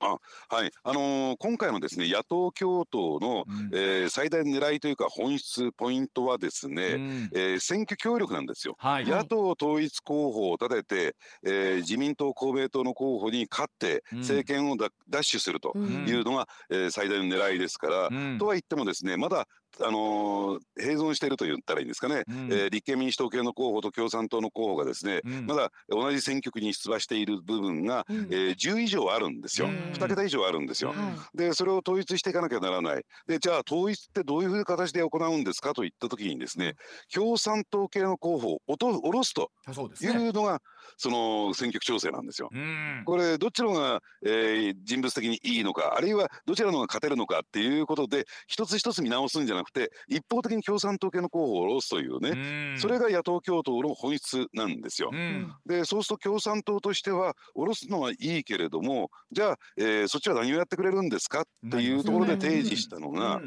[0.00, 0.70] あはい。
[0.82, 8.74] あのー、今回のですね野党共闘の、うん、えー、最大の狙いというか本質ポイントはですね、うん、えー、選挙協力なんですよ。
[8.76, 19.46] はい、野党統一候補を立てて、えー、自民党公明党の候補に勝って政権を奪取するというのが、うん、えー、最大の狙いですから、とは言ってもですねまだ
[19.80, 30.94] あのー、併存していると言ったらいいんですかね、うん、えー、立憲民主党系の候補と共産党の候補がですね、うん、まだ同じ選挙区に出馬している部分が、うん、えー、10以上あるんですよ、2桁以上あるんですよ。
[31.34, 33.04] でそれを統一していかなきゃならない。
[33.26, 36.74] でじゃあ統一ってどういうふうな形で行うんですかといった時にですね
[37.12, 39.50] 共産党系の候補を下ろすと
[40.00, 40.60] いうのが
[40.96, 42.50] その選挙区調整なんですよ。
[43.04, 52.78] これどっちのが、えー、人物的にいいのかあるいはどちらのが勝てるのかっていうことで一つ一つ見直すんじゃなくて一方的に共産党系の候補を下ろすというね。
[52.78, 55.10] それが野党共闘の本質なんですよ。
[55.66, 63.40] でそうすると共産党としては下ろすのはいいけれどもじゃあ、えー、そっちは何をやってくれるんですかっていうところで提示したのが、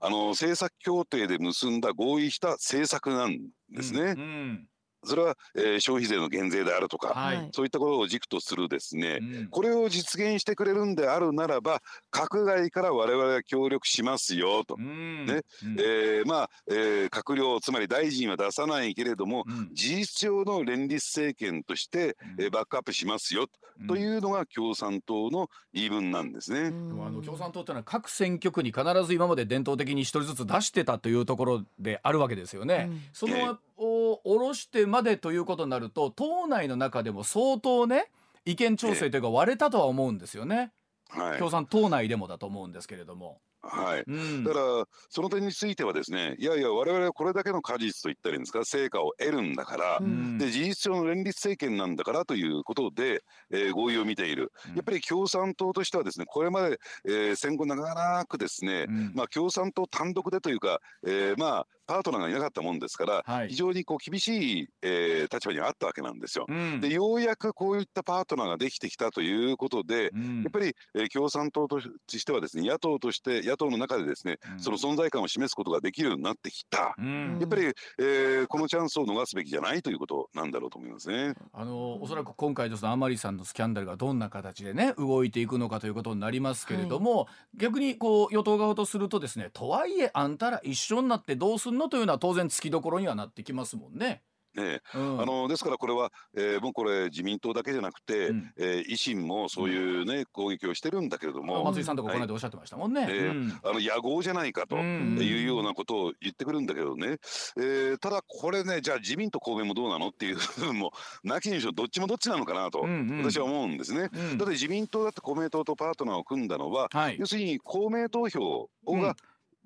[0.00, 3.38] あの政策協定で結んだ合意した政策なん
[3.70, 4.00] ですね。
[4.00, 4.06] うん。
[4.06, 4.68] うん
[5.04, 11.82] それは、えー、消費税の減税であるとか、はい、そういったことを軸とするですね、うん、これを実現してくれるんであるならば
[12.12, 23.46] 閣外から我々は協力しますよと、うん、ね、うん、えー、まあ、えー、閣僚つまり大臣は出さないけれども、事実上の連立政権として、えー、バックアップしますよ
[23.86, 23.96] と。
[23.96, 26.66] いうのが共産党の言い分なんですね。
[26.66, 32.90] あの共産党というのは各選挙区に必ず今まで伝統的に一人ずつ出してたというところであるわけですよね。
[33.12, 38.10] そのを下ろしてまでということになると党内の中でも相当ね
[38.44, 40.72] 意見調整というか割れたとは思うんですよね。
[41.10, 43.40] はい、共産党内でもだと思うんですけれども。
[43.60, 48.64] はい、うん、だからその点についてはですねいやいや我々はこれだけの果実といったらいいんですか？
[48.64, 66.44] 成果を得るんだから、うん、で事実上の連立政権なんだからということで、えー、合意を見ている、うん、やっぱり共産党としてはですねこれまで、えー、戦後長くですね、まあ、共産党単独でというか、えー、まあパートナーがいなかったもんですから、はい、非常にこう厳しい、えー、立場にあったわけなんですよ。
[66.46, 81.34] うん、でようやくこういったパートナーができてきたということで、うん、やっぱり、えー、共産党としてはですね野党として野党の中でですね、うん、その存在感を示すことができるようになってきた、やっぱり、えー、このチャンスを逃すべきじゃないということなんだろうと思いますね。
[81.54, 87.24] あのおそらく今回のその甘利さんのスキャンダルがどんな形でね動いていくのかということになりますけれども、は
[87.54, 94.22] い、逆にこう与党側とするとですねとはいえあんたら一緒になってどうすんのというのは当然つきどころにはなってきますもんね。
[94.56, 107.16] ええ、うん、あのですからこれは、えー、もうこれ自民党だけじゃなくて、うん、えー、維新もそういうね、攻撃をしてるんだけれども松井さんとかこの間おっしゃってましたもんね、はい、えー、あの野合じゃないかというようなことを言ってくるんだけどね、
[107.56, 110.92] えー、ただこれねじゃあ自民と公明もどうなのっていう部分も
[111.24, 112.86] なきにしろどっちもどっちなのかなと、
[113.22, 119.16] 私は思うんですね、だって自民党だって公明党とパートナーを組んだのは、はい、要するに公明投票が、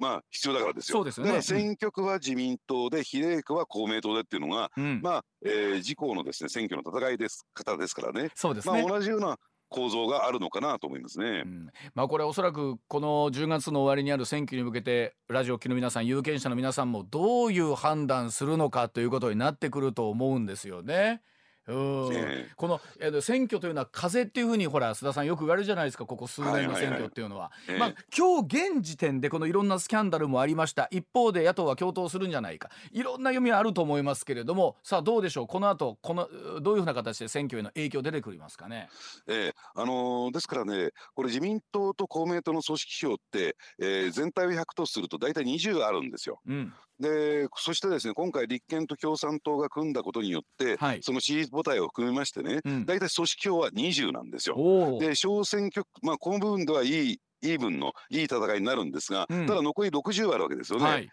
[0.03, 0.99] まあ必要だからですよ。
[0.99, 1.29] そうですよね。
[1.29, 8.31] だから選挙区は自民党で、比例区は公明党でっていうのが、うん、まあ、えー、自公のですね選挙の戦いです方ですからね。
[8.35, 8.83] そうですね。
[8.83, 9.39] まあ同じような
[9.69, 21.23] 構造があるのかなと思いますね、うん、まあこれおそらくこの10月の終わりにある選挙に向けてラジオ機の皆さん有権者の皆さんもどういう判断するのかということになってくると思うんですよね。
[21.69, 22.47] うん。
[22.57, 27.53] この、えー、選挙というのは風っていうふうにほら須田さんよく言われるじゃないですかここ数年の選挙っていうのは。
[27.79, 30.89] まあ今日現時点でこのいろんなスキャンダルもありました。
[30.91, 32.71] 一方で野党は共闘するんじゃないか。
[32.91, 34.77] いろんな読みはあると思いますけれども。
[34.83, 35.47] さあどうでしょう？
[35.47, 36.29] この後この
[36.61, 38.89] どういうふうな形で選挙への影響出てくりますかね？
[39.29, 46.41] えー、あのー、ですからねこれ自民党と公明党の組織票って、えー、全体を100とすると大体20あるんですよ。
[46.47, 46.73] うん、
[47.03, 54.99] でそしてですね今回立憲と共産党が組んだことによって、はい、その支持母体を含めましてね、うん、大体組織票は20なんですよ。
[55.01, 60.85] で小選挙まあこの部分ではいいイーブンのいい戦いになるんですが、うん、ただ残り60あるわけですよね。
[60.85, 61.09] はい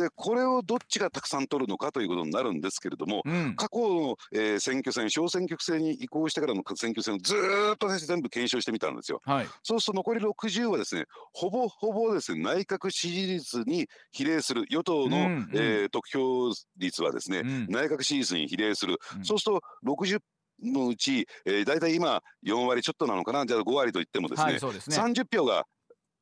[0.00, 7.34] でこれをどっちがたくさん取るのかということになるんですけれども、うん、過去の、えー、選挙戦小選挙区制に移行してからの選挙戦をず
[7.74, 9.20] っと全部検証してみたんですよ。
[9.24, 20.20] はい、そうすると残り60はですねほぼほぼですね内閣支持率に比例する与党の、うんうん、えー、得票率はですね、うん、内閣支持率に比例する、うん、そうすると60
[20.62, 24.96] のうち、えー、大体今4割ちょっとなのかなじゃあ5割といってもですね,、はい、そうですね。
[24.96, 25.64] 30票が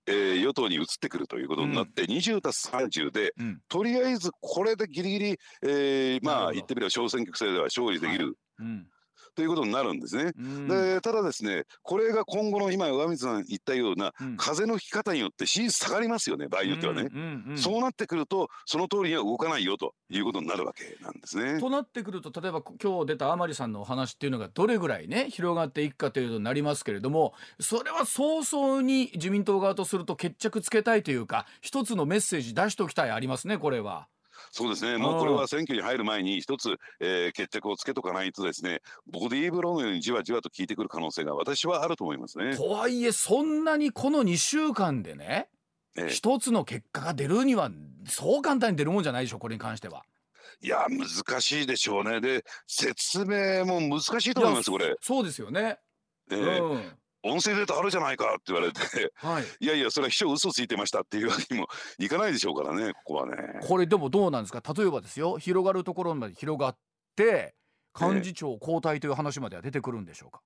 [0.09, 8.25] えー、与党に移ってくるということになって、うん、20たす30で、うん、とりあえずこれでぎりぎり、えー、まあ言ってみれば小選挙区制では勝利できる。
[8.25, 8.35] はい。
[8.61, 8.87] うん
[9.38, 10.33] ということになるんですね。
[10.66, 17.09] でただですねこれが今後の今上水さん言ったような、うん、風の吹き方によって支持下がりますよね場合によってはね、
[17.55, 21.61] そうなってくるとその通りには動かないよということになるわけなんですね。
[21.61, 34.09] となってくると例えば今日出た甘利さんのお話っていうのがどれぐらいね広がっていくかということになりますけれどもそれは早々に自民党側とすると決着つけたいというか一つのメッセージ出しておきたいありますねこれは。
[34.50, 42.56] そうですね、もうこれは選挙に入る前に一つ、えー、決着をつけとかないとですね、ボディーブローのようにじわじわと効いてくる可能性が私はあると思いますね。
[42.56, 45.48] とはいえ、そんなにこの2週間でね、
[45.96, 47.70] えー、一つの結果が出るには、
[48.06, 50.04] そう簡単に出るもんじゃないでしょ、これに関しては。
[50.61, 52.20] いや、難しいでしょうね。
[52.20, 54.96] で、説明も難しいと思います、これ。
[55.00, 55.78] そうですよね。
[56.30, 58.81] えー、うん音声データあるじゃないかって言われて、
[59.16, 63.61] はい、 いやいやそれは秘書嘘ついてましたっていうわけにもいかないでしょうからね ここはね。
[63.62, 64.62] これでもどうなんですか？
[64.74, 66.76] 例えばですよ広がるところまで広がっ
[67.16, 67.54] て
[67.98, 70.40] 幹事長交代という話までは出てくるんでしょうか、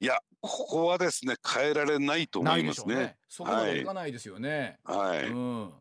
[0.00, 2.94] いやここはですね変えられないと思いますね。
[2.96, 4.78] ねそこまでいかないですよね。
[4.84, 5.28] はい。
[5.28, 5.72] うん、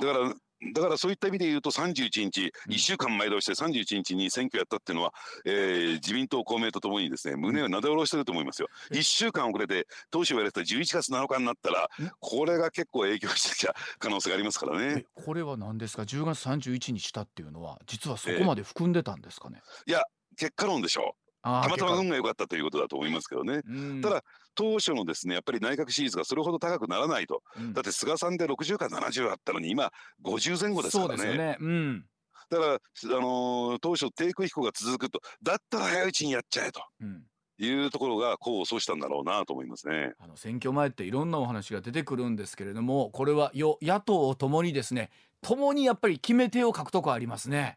[0.00, 0.34] だから
[0.72, 5.12] だからそういった意味で言うと31日、1週間前倒して31日に選挙やったっていうのは、
[5.44, 8.68] えー、自民党、公明とともにですね胸をなで下ろしてると思いますよ。
[8.90, 11.88] 1週間遅れて当初言われた11月7日になったら
[12.20, 15.04] これが結構影響してきた可能性がありますからね。
[15.14, 19.60] これは何ですか？10月31日したっていうのは実はそこまで含んでたんですかね？
[19.86, 20.02] えー、いや
[20.36, 21.24] 結果論でしょう。
[21.44, 23.60] たまたま運が良かったということだと思いますけどね。
[24.00, 29.90] ただ当初のですねやっぱり内閣支持率がそれほど高くならないと、うん、だって菅さんで60から70あったのに今
[30.24, 31.16] 50前後ですからね。
[31.16, 32.04] そうですよね、うん
[32.50, 36.82] だから、あのー、当初低空飛行が続くとだったら早いうちにやっちゃえと。
[37.00, 37.22] うん
[37.56, 47.76] いうところが功を奏したんだろうなと思いますねあの選挙前っていろんなお話が出てくるんですけれどもこれは与野党ともにですねともにやっぱり決め手を書くとこありますね。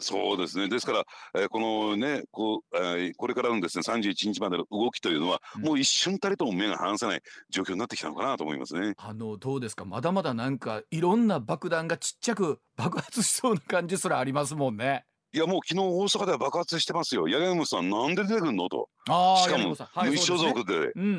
[0.00, 0.68] そうですね。
[0.68, 8.94] ですから、えー、このね、こう、えー、これからのですね、31日までの動きというのは、うん、もう一瞬たりとも目が離せない状況になってきたのかなと思いますね。
[8.96, 9.84] あの、どうですか？
[9.84, 15.04] まだまだなんか、いろんな爆弾がちっちゃく爆発しそうな感じすらありますもんね。
[15.32, 17.28] いやもう昨日大阪では爆発してますよ。
[17.28, 18.88] 八木さんなんで出てくるのと。
[19.06, 20.92] しかも無所属で。
[20.94, 21.10] うんうん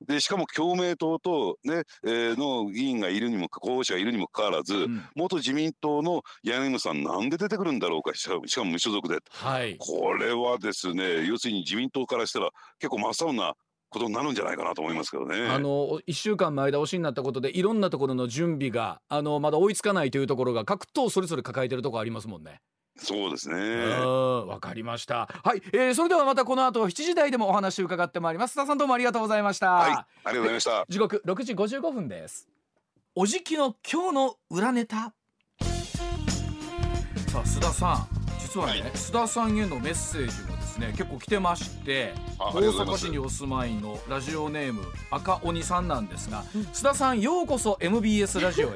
[0.00, 0.06] うん。
[0.06, 9.18] でしかも共鳴党とね、えー、の議員がいるにも候補者がいるにもかかわらず、うん、元自民党の八木さんなんで出てくるんだろうかしかも無所属で。
[9.30, 9.76] はい。
[9.78, 13.54] これはですね要するに自民党からしたら結構真っ青な
[13.90, 15.48] ことになるんじゃないかなと思いますけどね。
[15.48, 22.60] あの1週間前倒しになったことでいろんなところの準備があのまだ追いつかないというところが各党それぞれ抱えてるところありますもんね。
[22.98, 23.56] そうですね。
[24.46, 25.28] わかりました。
[25.44, 28.54] はい、えー、それではまたこの後7時台でもお話を伺ってまいります。
[28.54, 29.70] 田さんどうもありがとうございました。
[29.70, 30.84] はい、ありがとうございました。
[30.88, 32.48] 時刻6時55分です。
[33.14, 35.14] おじきの今日の裏ネタ。
[37.28, 38.18] さあ須田さん。
[38.48, 48.70] 実はね、はい、須田さんへのメッセージもですね結構来てまして大阪市にお住まいのラジオネーム赤鬼さんなんですが、うん、須田さんようこそ MBS ラジオへ。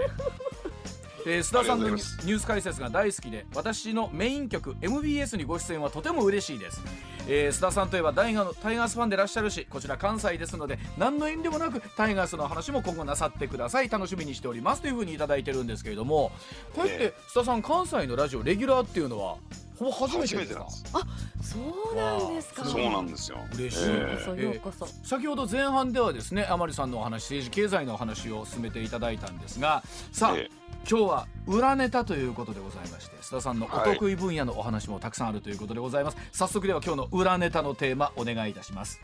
[1.26, 6.82] えー、須田さんのニュース解説が大好きで私のメイン曲 MBS にご出演はとても嬉しいです、
[7.28, 13.88] えー、須田さんといえばタイガのタイガースファンでいらっしゃるしこちら関西ですので何の遠慮もなくタイガースの話も今後なさってください。
[13.88, 16.32] 楽しみにしておりますというふうに頂いてるんですけれども。
[16.74, 19.36] こうやって須田さん関西のラジオレギュラーっていうのは？
[19.78, 20.54] ほぼ初めてです。
[20.54, 21.02] かあ
[21.42, 21.58] そ
[21.92, 22.64] うなんですか。
[22.64, 23.38] そうなんですよ。
[23.54, 24.86] 嬉しい、えー、こそ。
[25.02, 39.00] 先ほど前半ではですね甘利さんのお話政治経済のお話を進めていただいたんですがさあ、えー今日は裏ネタということでございまして須田さんのお得意分野のお話もたくさんあるということでございます、はい、早速では今日の裏ネタのテーマお願いいたします。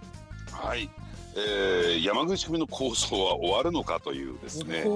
[0.51, 0.91] はい
[1.37, 4.81] えー、山口組の構想は終わるのかというですね。
[4.81, 4.89] あの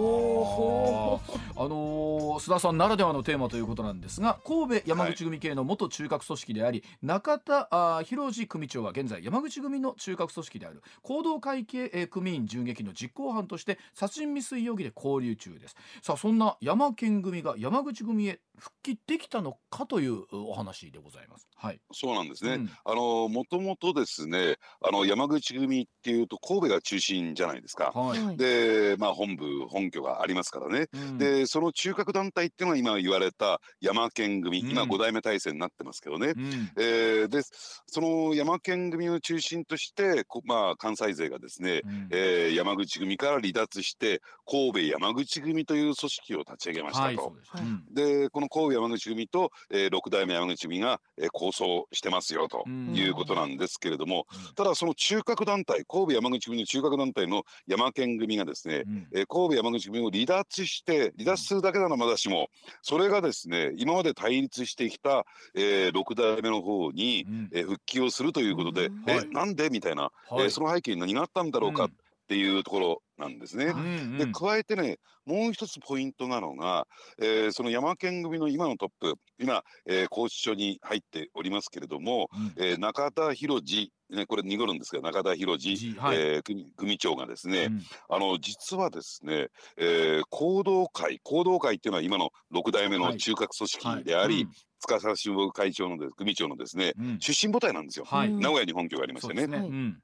[1.57, 15.77] ー、須田さんならではのテーマということなんですが神戸山口組系の元中核組織であり、はい、中田あ広次組長は現在山口組の中核組織である行動会計、えー、組員銃撃の実行犯として殺人未遂容疑で拘留中です。
[16.03, 21.49] さあそんな山県組が山口組へ復帰できたのかというお話でございます。
[21.57, 22.55] はい、そうなんですね。
[22.55, 27.91] うん、あのもともとですね、あの山口組っていうと神戸が中心じゃないですか。
[27.93, 30.87] はい、で、まあ本部本拠がありますからね。
[30.93, 36.35] うん、で、その中核団体っていうのは今言われた山県組、うん、今五代目体制になってますけどね。
[36.37, 37.43] うん、えー、で、
[37.87, 47.35] その山県組を中心としてまあ関西勢がですね、うん、えー、山口組から離脱して神戸山口組という組織を立ち上げましたと。
[47.49, 62.49] はい、でこの神戸山口組と、えー、6代目山口組が、えー、構想してますよということなんですけれども、ただその中核団体神戸山口組の中核団体の山県組がですね、うん、えー、神戸山口組を離脱して離脱するだけならまだしも
[62.83, 65.25] それがですね今まで対立してきた、
[65.55, 69.71] えー、6代目の方に、うん、えー、復帰をするということで、うん、え、はい、なんで？
[69.71, 71.89] みたいな、はい、えー、その背景に何があったんだろうか、
[72.33, 73.75] っていうところなんですね。
[74.19, 76.87] で加えてねもう一つポイントなのが、
[77.21, 94.33] えー、その山県組の今のトップ今、えー、拘置所に入っておりますけれども、うん、えー、中田博次ね、これ濁るんですが中田博次、はい、えー、組組長がですね、うん、あの実はですね、えー、行動会行動会っていうのは今の6代目の中核組織であり、はい。
[94.35, 94.51] はいうん。
[94.83, 99.47] 司支部会長の組長のですね、うん、出身母体なんですよ、はい、名古屋に本拠がありましてね。
[99.47, 99.59] ね。
[99.59, 99.99] うん、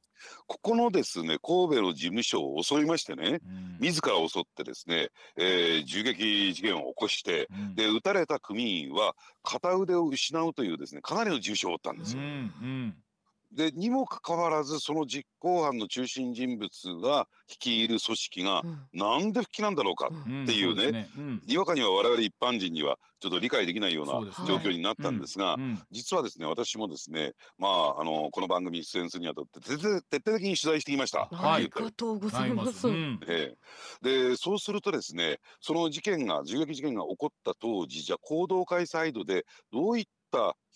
[0.46, 12.20] ここのですね神戸の事務所を襲いましてね、うん、自ら襲ってですね、えー、銃撃事件を起こして、うん、で撃たれた組員は片腕を失うというですねかなりの重傷を負ったんですよ。
[12.20, 12.94] うんうん
[13.52, 16.70] でにもかかわらずその実行犯の中心人物
[17.02, 21.08] が率いる組織が、なんで復帰なんだろうかっていうね,、
[21.46, 24.12] にわかには我々一般人にはちょっと理解できないような
[24.46, 25.56] 状況になったんですが、
[25.90, 31.28] 実はですね私もですねまああのこの番組に出演するにあたって徹底的に取材してきました。
[31.32, 32.86] ありがとうございます。
[32.88, 40.10] えー、でそうするとですねその事件が銃撃事件が起こった当時じゃ行動会サイドでどういった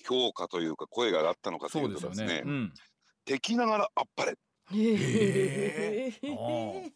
[0.07, 2.42] 評価というか声が上がったのかというとですね、ね。
[2.44, 2.72] うん、
[3.24, 4.34] 敵ながらあっぱれ。
[4.74, 6.90] えー、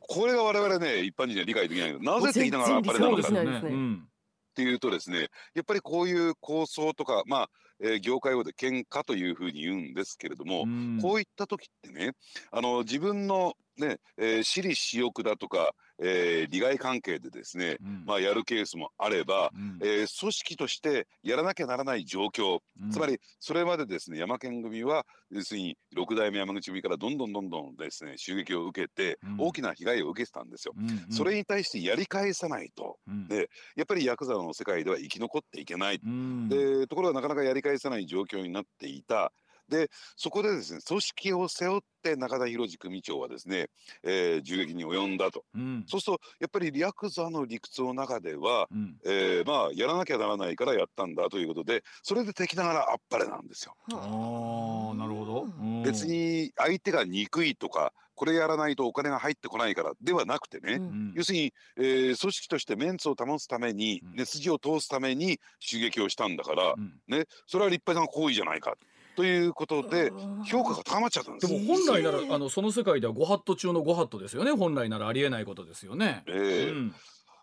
[0.00, 7.50] これが我々ね一般人には理解できないけどなぜ敵ながらあっぱれなのかっていうとですねやっぱりこういう構想とかまあ
[7.82, 10.66] えー、業界語で喧嘩というふうに言うんですけれども、
[11.00, 12.12] こういった時ってね
[12.50, 15.72] あの自分のね、えー、私利私欲だとか、
[16.02, 30.74] えー、利害関係でですね、うん、まあ、やるケースもあれば、うん、えー、組織としてやらなきゃならない状況、うん、つまりそれまでですね山県組は要するに6代目山口組からどんどんどんどんですね襲撃を受けて、大きな被害を受けてたんですよ。
[31.10, 32.98] それに対してやり返さないと、
[33.28, 36.00] でやっぱりヤクザの世界では生き残っていけない、
[36.48, 39.32] でところがなかなかやり返さない状況になっていた。
[39.70, 43.68] でそこでですね組織を背負って中田博次組長はですね、
[44.02, 53.74] えー、銃撃に及んだと、うん、そうするとやっぱりヤクザの理屈の中では、うん、えー、まあやらなきゃならないからやったんだということでそれで敵ながらあっぱれなんですよ。
[53.92, 54.94] あ。
[54.94, 55.46] なるほど、
[55.84, 66.74] 別に相手が憎いとかこれやらないとお金が入ってこないからではなくてね、うん、要するに、えー、組織としてメンツを保つために、ね、筋を通すために襲撃をしたんだから、
[67.08, 68.74] ね、それは立派な行為じゃないか。
[69.16, 70.12] ということで
[70.46, 71.52] 評価が高まっちゃったんです。
[71.52, 74.52] でも本来ならあのその世界ではご法度中のご法度ですよね。
[74.52, 76.22] 本来ならありえないことですよね。
[76.26, 76.94] えー、うん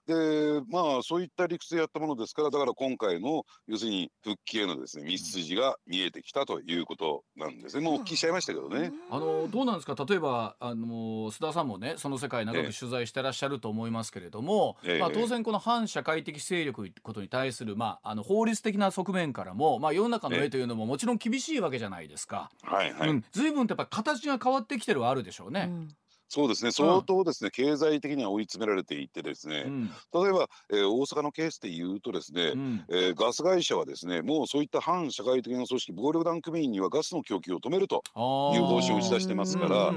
[0.08, 7.84] でまあそういった理屈でやったものですからだから今回の要するに復帰へのですね道筋が見えてきたということなんですね。
[7.84, 8.94] もうお聞きしちゃいましたけどね。
[9.12, 9.96] あのどうなんですか？
[10.08, 22.50] 例えばあの須田さんもねその世界長く取材してらっしゃると思いますけれども、ええ、まあ、当然この反社会的勢力ことに対する、まあ、あの法律的な側面からも、まあ、世の中の絵というのももちろん厳しいわけじゃないですか。
[22.64, 25.68] はいはい、うん、随分とやっぱ形が変わってきてるはあるでしょうね。
[25.70, 25.90] うん
[26.30, 26.72] そうですね。
[26.72, 39.94] 相当ですね、経済的には追い詰められていてですね、うん、例えば、えー、大阪のケースでいうとですね、うん、えー、ガス会社はですねもうそういった反社会的な組織暴力団組員にはガスの供給を止めるという方針を打ち出してますから、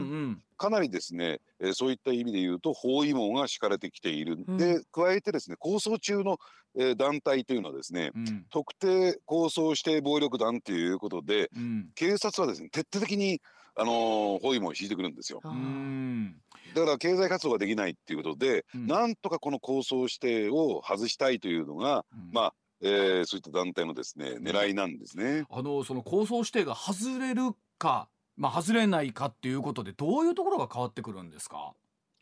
[0.56, 6.38] かなりですね、えー、そういった意味で言うと包囲網が敷かれてきている、うん、で加えてですね構想中の、
[6.78, 11.50] えー、団体というのはですね、うん、特定構想指定暴力団ということで、
[11.96, 13.40] 警察はですね徹底的に
[13.80, 15.40] あのー、包囲網を敷いてくるんですよ。
[15.42, 25.44] だから経済活動ができないっていうことで、うん、なんとかこの構想指定を外したいというのが、うん、まあえー、そういった団体のですね狙いなんですね。
[25.50, 31.72] あのその構想指定が外れるか、まあ外れないかっていうことでどういうところが変わってくるんですか？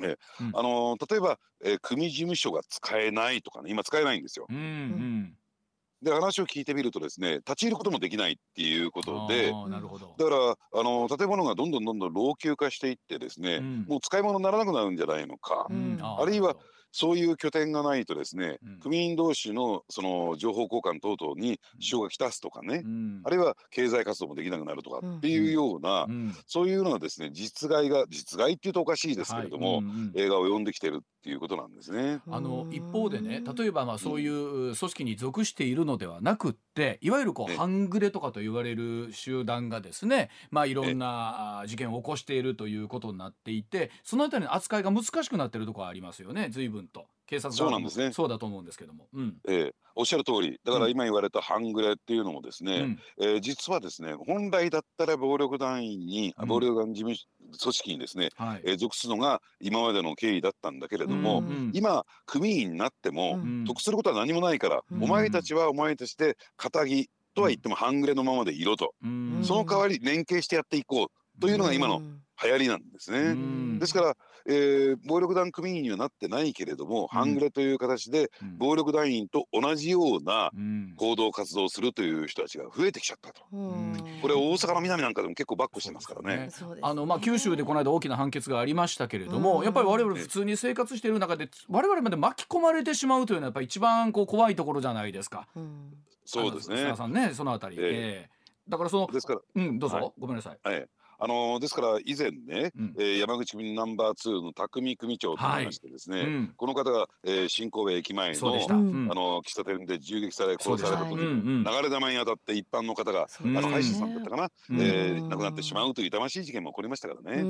[0.01, 4.47] えうん、あの例えば、えー、組事務所が使えないとかね今使えないんですよ。
[4.49, 5.35] うん、うん
[6.03, 10.15] で話を聞いてみるとですね立ち入ることもできないっていうことでなるほど。
[10.19, 16.57] だからあの建物がどんどんどんどん老朽化していってですね、うん、もう使い物にならなくなるんじゃないのか、うん、あるいは
[16.93, 29.85] そういう拠点がないとですね、うん、組員同士のその情報交換等々に支障がきたすとかね、うん、あるいは経済活動もできなくなるとかっていうような、うん、そういうのがですね実害が実害っていうとおかしいですけれども、はい。
[29.85, 29.89] うん。
[29.89, 32.21] うん、映画を読んできてるっていうことなんですね。
[32.31, 46.49] あの一方でね例えばまあそういう組織に属しているのではなくっていわゆるこう半グレとかと言われる集団がですねまあいろんな事件を起こしているということになっていてそのあたりの扱いが難しくなってるところありますよね。
[46.51, 47.07] 随分と。
[47.29, 48.11] 警察そうなんですね。
[48.13, 50.59] そうだと思うんですけども、うん、えー、おっしゃる通り。
[50.65, 57.17] だから今言われた半グレっていうのもですね、うん、えー、実はですね本来だったら暴力団員に、うん、暴力団事務
[57.61, 68.95] 組織にですね、はい、えー、属すのが今までの経緯だったんだけれども、うんうん、今組員になっても、得することは何もないから、お前たちはお前たちで肩着とは言っても半グレのままでいろと、
[69.43, 72.01] その代わり連携してやっていこうというのが今の
[72.43, 73.79] 流行りなんですね。
[73.79, 74.17] ですから
[74.47, 80.51] えー、暴力団組員にはなってないけれども、うん、半グレという形で暴力団員と同じような
[80.97, 86.29] 行動活動をするという人たちが増えてきちゃったと、うん、これ大阪の南なんかでも結構バックしてますからね。
[86.29, 86.49] ね。
[86.83, 95.47] あのまあ九州でこの間大きな判決がありましたけれども、やっぱり我々普通に生活している中で我々まで巻き込まれてしまうというのはやっぱり一番こう怖いところじゃないですか。
[96.25, 96.95] そうですね。
[96.97, 100.59] さんねそのあたり、えー、だからそのですからうんどうぞ、はい、ごめんなさい。
[100.63, 100.87] はい
[101.21, 105.65] あのですから以前ね、うん、えー、山口組ナンバー2の匠組長といい。
[105.67, 117.43] ましてですね、はいうん、この方が、えー、新神戸駅前の、うん、あの喫茶店で銃撃され殺された時に、流れ弾に当たって一般の方が、あの歯医者さんだったかな、えー、亡くなってしまうという痛ましい事件も起こりましたからね。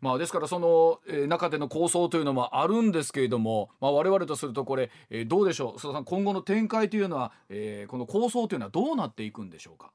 [0.00, 5.78] まあ、ですからその、えー、中での構想というのもあるんですけれども、まあ、我々とするとこれ、えー、どうでしょう？
[5.78, 9.90] 須田さん今後の展開というのは、えー、この構想というのはどうなっていくんでしょうか？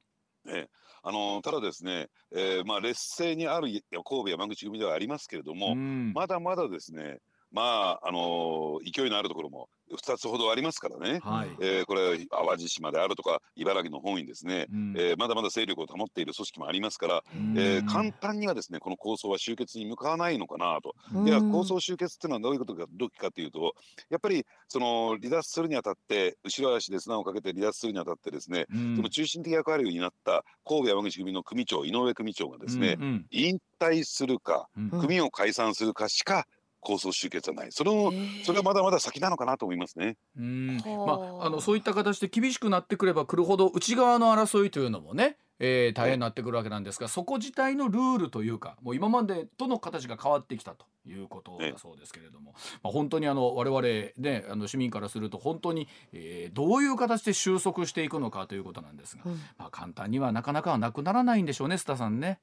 [0.47, 0.67] え
[1.03, 3.67] あのただですね、えー、まあ劣勢にある
[4.03, 7.19] 神戸山口組ではありますけれども、まだまだですね
[7.51, 20.95] まああの勢いのあるところも2つほどありますからね、はい、えー、これ淡路島であるとか茨城の方にですね、うん、えー、まだまだ勢力を保っている組織もありますから、えー、簡単にはですねこの構想は終結に向かわないのかなと。
[21.25, 23.73] いや構想終結っていうのはどういうことかどうかというと
[24.09, 34.67] やっぱりその離脱するにあたって後ろ足で砂をかけて離脱するにあたってですね、その中心的役割を担った神戸山口組の組長井上組長がですね、うんうん、引退するか、
[35.01, 36.45] 組を解散するかしか
[36.79, 37.71] 構想集結はない。
[37.71, 38.11] その
[38.43, 40.17] それはまだまだ先なのかなと思いますね。
[40.37, 40.77] うん。
[40.77, 53.81] まあ、あのそういった形で厳しくなってくればくるほど内側の争いというのもねえー、大変になってくるわけなんですが、そこ自体のルールというかもう今までとの形が変わってきたということだそうですけれども、まあ、本当にあの我々、
[54.17, 62.39] ね、あの市民からすると本当に、えー、どういう形で収束していくのかということなんですが、うん、まあ、簡単にはなかなかはなくならないんでしょうね須田さんね。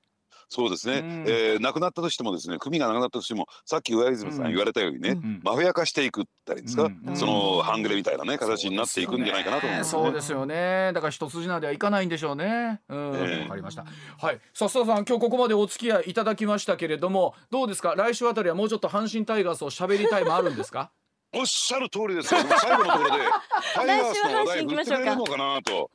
[0.49, 10.93] そうですね、うん、えー、亡くなったとしてもですね組がなくなったとしてもさっき上泉さん言われたようにね、うん、マフィア化していくったりですか、うん、その半グレみたいなね形になっていくんじゃないかなと思います、ね、そうですよね。
[10.93, 12.81] だから一筋縄ではいかないんでしょうね。
[12.89, 13.11] うん。
[13.11, 13.21] わ、え。
[13.45, 13.85] ー、かりました。
[14.19, 14.41] はい。
[14.55, 17.95] さあ須田さん今日ここまでお付き合いいただきましたけれどもどうですか？
[17.97, 20.91] 来週あたりはもうちょっと阪神タイガースを喋りたいもあるんですか？
[21.39, 22.41] おっしゃる通りですよ。
[22.59, 23.25] 最後のところで
[23.75, 25.91] タイガースの話題振ってくれるのかなと。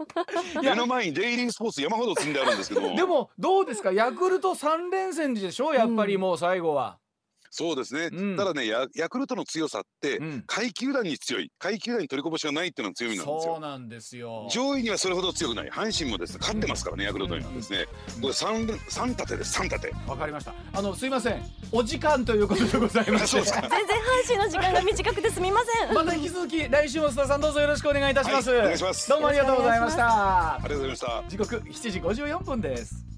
[0.62, 2.96] 目の前にデイリースポーツ山ほど積んであるんですけど。
[2.96, 3.92] でもどうですか？
[3.92, 5.74] ヤクルト三連戦でしょ？
[5.74, 6.98] やっぱりもう最後は。
[7.54, 11.52] そうですね、うん、ただねヤヤクルトの強さって、うん、下位球団に強い。
[11.60, 13.42] 下位球団に取りこぼしがないっていうのが強みなんですよ。
[13.44, 14.48] そうなんですよ。
[14.50, 15.70] 上位にはそれほど強くない。
[15.70, 16.34] 阪神もです。
[16.34, 17.52] ね勝ってますからね、ヤクルトには。
[17.52, 17.88] ですね、
[18.22, 19.52] これ三三立てです。
[19.52, 19.94] 三立て。
[20.08, 20.54] わかりました。
[20.72, 21.42] あのすいません。
[21.74, 23.68] お時間ということでございます全然阪
[24.28, 25.94] 神の時間が短くてすみません。
[25.94, 29.10] また引き続き来週も須田さんどうぞよろしくお願いいたします、はい、お願いします。
[29.10, 30.54] どうもありがとうございました。
[30.54, 31.24] ありがとうございました。
[31.28, 33.12] 時刻7時54分です